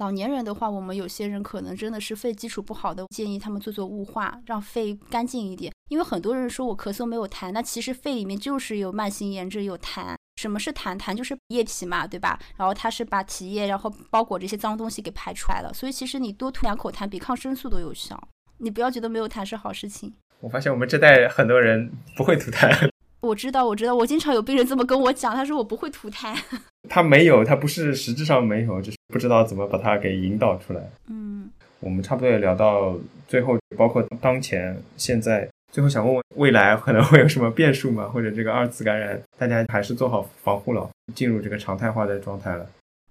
[0.00, 5.70] 老年人的话，我们有些人可能真的是肺基础不好的，建议他们做做雾化，让肺干净一点。
[5.90, 10.14] 因为很多人说我咳嗽没有痰，那其实肺里面就是有慢性炎症有痰。
[10.40, 10.98] 什么是痰？
[10.98, 12.40] 痰就是液体嘛，对吧？
[12.56, 15.70] 然后它是把体液，然后包裹这些脏东西给排出来了。
[15.74, 18.18] 所以其实你多吐两口痰，比抗生素都有效。
[18.56, 20.10] 你不要觉得没有痰是好事情。
[20.40, 22.88] 我发现我们这代很多人不会吐痰。
[23.20, 26.34] 我知道，我知道，我经常有病人这么跟我讲，他说我不会吐痰。
[26.88, 30.80] 他没有，他不是实质上没有，就是不知道怎么把它给引导出来。
[31.08, 31.50] 嗯，
[31.80, 32.94] 我们差不多也聊到
[33.26, 38.08] 最后，包括当前、现在，最后想问问未来可能会有什么变数吗？
[38.08, 42.66] 或者这个二次感染，大家还是做好防护了，进入这个常态化的状态了。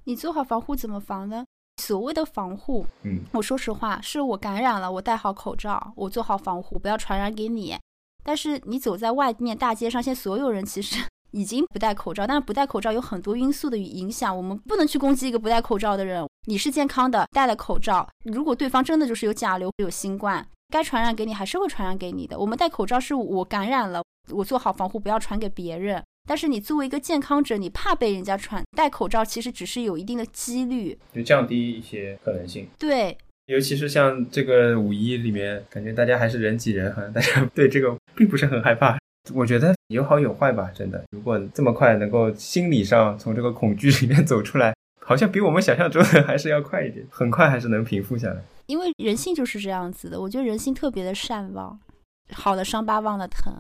[0.06, 1.46] 你做好防护怎么防呢？
[1.82, 7.78] 所谓的防护，嗯，我说实话，是我感染了，我戴好口罩，我做好防护，不要传染给你。
[8.24, 16.26] 但是你走在外面大街上，现在所有人其实已经不戴口罩，但是不戴口罩有很多因素的影响，我们不能去攻击一个不戴口罩的人。
[16.48, 22.40] 你是健康的，戴了口罩，如果对方真的就是有甲流、有新冠，该传染给你还是会传染给你的。
[22.40, 26.04] 我们戴口罩是我感染了，我做好防护，不要传给别人。
[26.28, 32.68] 但是你作为一个健康者，你怕被人家传，戴口罩其实只是有一定的几率，就降低一些可能性。
[32.78, 33.18] 对。
[33.48, 38.96] 尤其是像这个五一里面，感觉大家还是人挤人，好像大家对这个并不是很害怕。
[39.34, 41.04] 我觉得有好有坏吧，真的。
[41.12, 44.74] 如果这么快能够心理上从这个恐惧里面走出来，
[45.06, 48.42] 好像比我们想象中的还是要快一点，很快还是能平复下来。
[48.68, 51.80] 因为人性就是这样子的，我觉得人性特别的善忘，
[52.32, 53.54] 好的伤疤忘了疼。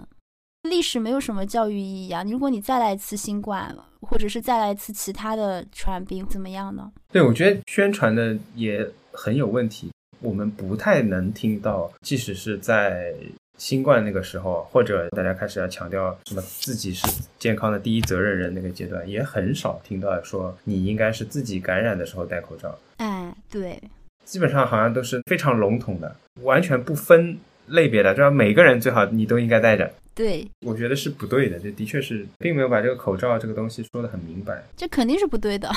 [0.64, 2.24] 历史没有什么教育意义啊。
[2.24, 6.91] 如果你再来一次新冠，或者是再来一次其他的传染病，怎么样呢？
[7.12, 9.89] 对，我觉得宣传的也很有问题。
[10.22, 13.14] 我们不太能听到，即使是在
[13.60, 17.05] 新冠那个时候，或者大家开始要强调什么自己是
[17.38, 22.76] 健康的第一责任人那个阶段，也很少听到说你应该是自己感染的时候戴口罩。
[22.97, 23.80] 哎，对，
[24.24, 27.38] 基本上好像都是非常笼统的，完全不分
[27.68, 29.91] 类别的，就要每个人最好你都应该戴着。
[30.16, 34.64] 对，我觉得是不对的，这的确是并没有把这个口罩这个东西说的很明白。
[34.76, 35.70] 这肯定是不对的。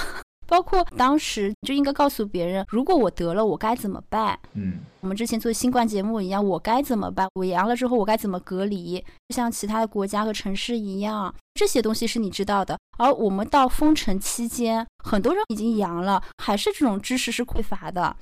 [0.53, 4.39] 包括当时就应该告诉别人，如果我得了，我该怎么办？
[4.53, 7.27] 嗯，我们之前做新冠节目一样，我该怎么办？
[7.33, 9.03] 我阳了之后，我该怎么隔离？
[9.29, 12.79] 就像其他的国家和城市一样，这些东西是你知道的。
[12.99, 18.15] 而我们到封城期间，很多人已经阳了，还是这种知识是匮乏的。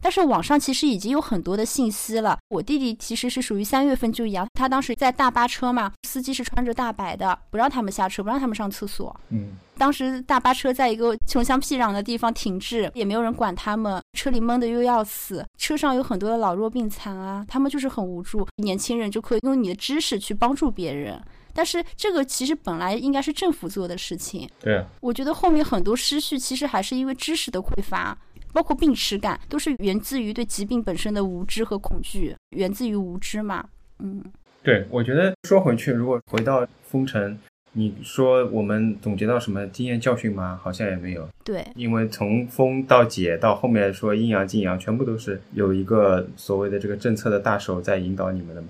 [0.00, 2.38] 但是网上其实已经有很多的信息了。
[2.48, 9.14] 我弟弟其实是属于三月份就阳，他当时在大巴车嘛，司机是穿着大白的，不让他们下车，不让他们上厕所。
[9.28, 18.46] 嗯，当时大巴车在一个穷乡僻壤的地方停滞，也没有人管他们，车里闷的又要死，车上有很多的老弱病残啊，他们就是很无助。
[18.56, 21.22] 年轻人就可以用你的知识去帮助别人，
[21.52, 24.48] 但是这个其实本来应该是政府做的事情。
[24.60, 28.16] 对，我觉得后面很多失序其实还是因为知识的匮乏。
[28.52, 33.64] 包括病耻感，都是源自于对疾病本身的无知和恐惧，源自于无知嘛。
[33.98, 34.22] 嗯，
[34.62, 37.38] 对，我觉得说回去，如果回到封城，
[37.72, 40.58] 你说我们总结到什么经验教训吗？
[40.62, 41.28] 好像也没有。
[41.44, 48.68] 对，因为从封到解到后面说阴阳禁阳，全部都是有一个所谓的这个政策的大手在引导你们的嘛。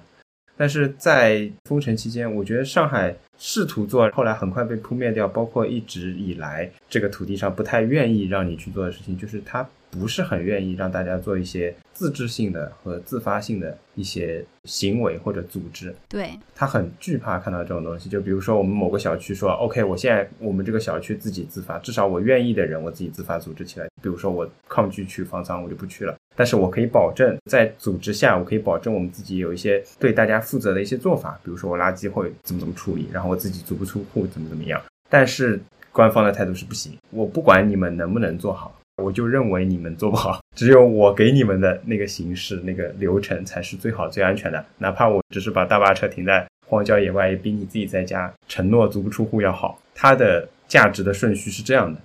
[0.61, 5.26] 但是在封城期间，我觉得上海试图做，后来很快被扑灭掉。
[5.26, 9.66] 包括一直以来这个土地上不太愿意让你去做的事情，就是他。
[9.92, 15.92] 不是很愿意让大家做一些自治性的和自发性的一些行为或者组织。
[16.08, 18.08] 对他很惧怕看到这种东西。
[18.08, 23.88] 就比如说，我们某个小区说，OK，我现在我们这个小区自己自发，至少我愿意的人，我自己自发组织起来。
[24.00, 26.16] 比如说，我抗拒去方舱，我就不去了。
[26.37, 31.39] 但是我可以保证，在组织下，我可以保证我们自己有一些对大家负责的一些做法。
[31.45, 34.81] 比如说，我垃圾会怎么怎么处理，然后我自己足不出户，怎么怎么样。
[35.09, 35.61] 但是
[35.93, 38.74] 官方的态度是不行，我不管你们能不能做好。
[39.03, 44.62] 我就认为你们做不好，只有我给你们的那个形式、那个流程才是最好、最安全的。
[44.76, 49.81] 哪怕我只是把大巴车停在荒郊野外，也比你自己在家承诺足不出户要好。
[49.95, 51.99] 它的价值的顺序是这样的。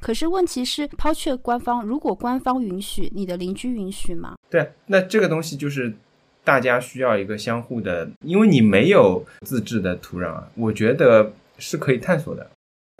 [0.00, 4.34] 可是问题是，抛却官方，如果官方允许，你的邻居允许吗？
[4.48, 5.92] 对，那这个东西就是
[6.42, 12.50] 大家需要一个相互的，因为你没有自治的土壤啊，我觉得是可以探索的。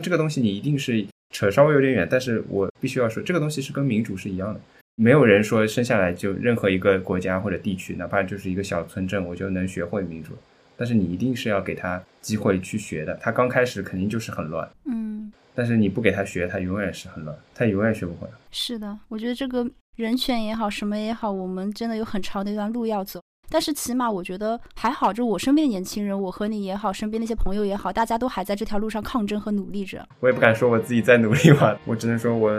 [0.03, 1.05] 这个东西你一定是。
[1.33, 4.59] 扯稍微有点远，但是我必须要说，这个东西是跟民主是一样的。
[4.97, 10.33] 没有人说生下来就任何一个国家或者地区，哪怕就是一个小村镇，我就能学会民主。
[10.75, 13.17] 但是你一定是要给他机会去学的。
[13.21, 15.31] 他刚开始肯定就是很乱，嗯。
[15.53, 18.27] 但是你不给他学，他永远是很乱，他永远学不会。
[18.51, 23.21] 是的，我觉得这个人权也好，什么也好，我们真的有很长的一段路要走。
[23.53, 30.07] 但是起码我觉得还好，就我身边的年轻人，我和你也好，身边那些朋友也好，大家都还在这条路上抗争和努力着。
[30.21, 32.49] 我也不敢说我自己在努力吧，我只能说我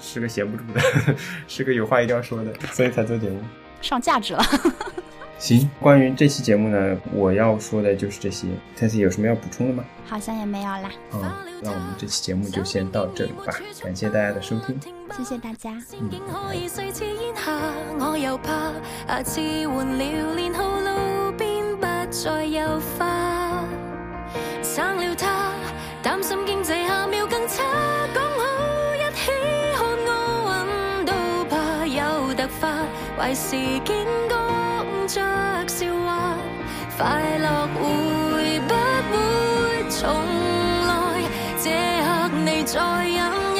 [0.00, 0.80] 是个闲不住的，
[1.46, 3.40] 是个有话一定要说的，所以才做节目，
[3.80, 4.42] 上价值了。
[5.40, 8.46] 行，关于这期节目呢，我要说的就是这些。
[8.76, 9.82] 泰斯有什么要补充的吗？
[10.06, 10.90] 好像也没有啦。
[11.14, 11.32] 嗯，
[11.62, 13.46] 那我们这期节目就先到这里吧。
[13.82, 14.78] 感谢大家的收听，
[15.16, 15.80] 谢谢大家。
[35.12, 35.20] 着
[35.66, 36.36] 笑话，
[36.96, 38.72] 快乐会不
[39.10, 39.18] 会
[39.90, 39.98] 重
[40.86, 40.90] 来？
[41.60, 41.66] 这
[42.04, 42.08] 刻
[42.44, 43.59] 你再饮。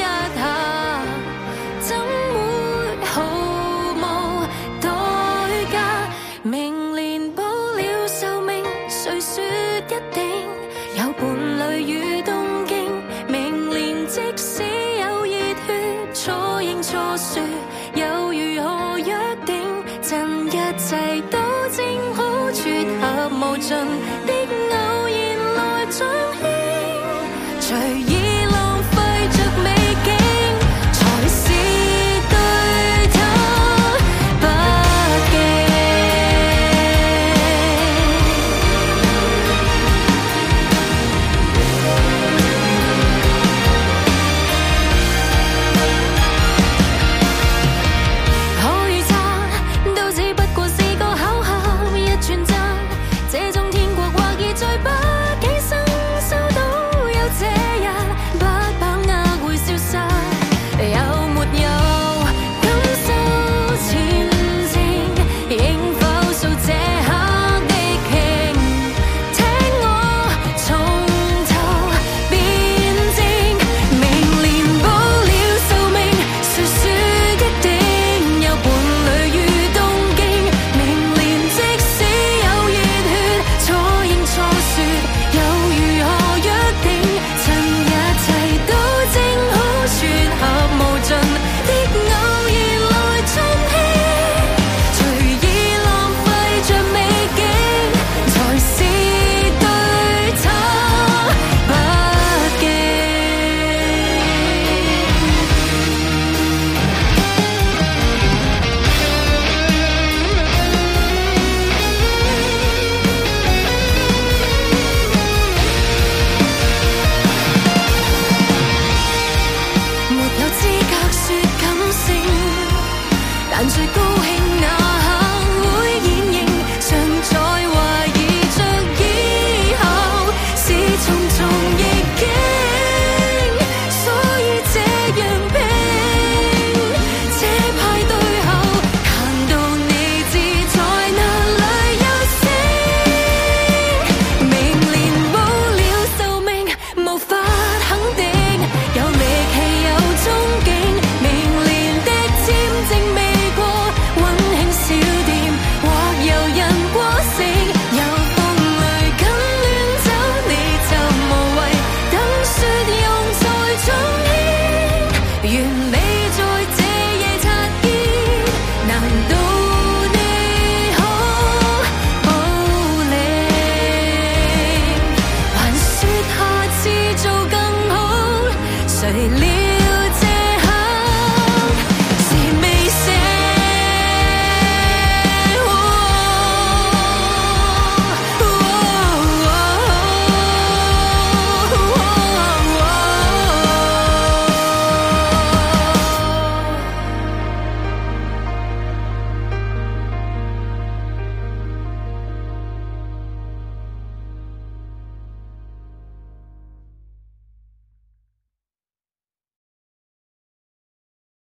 [123.63, 124.10] 但是孤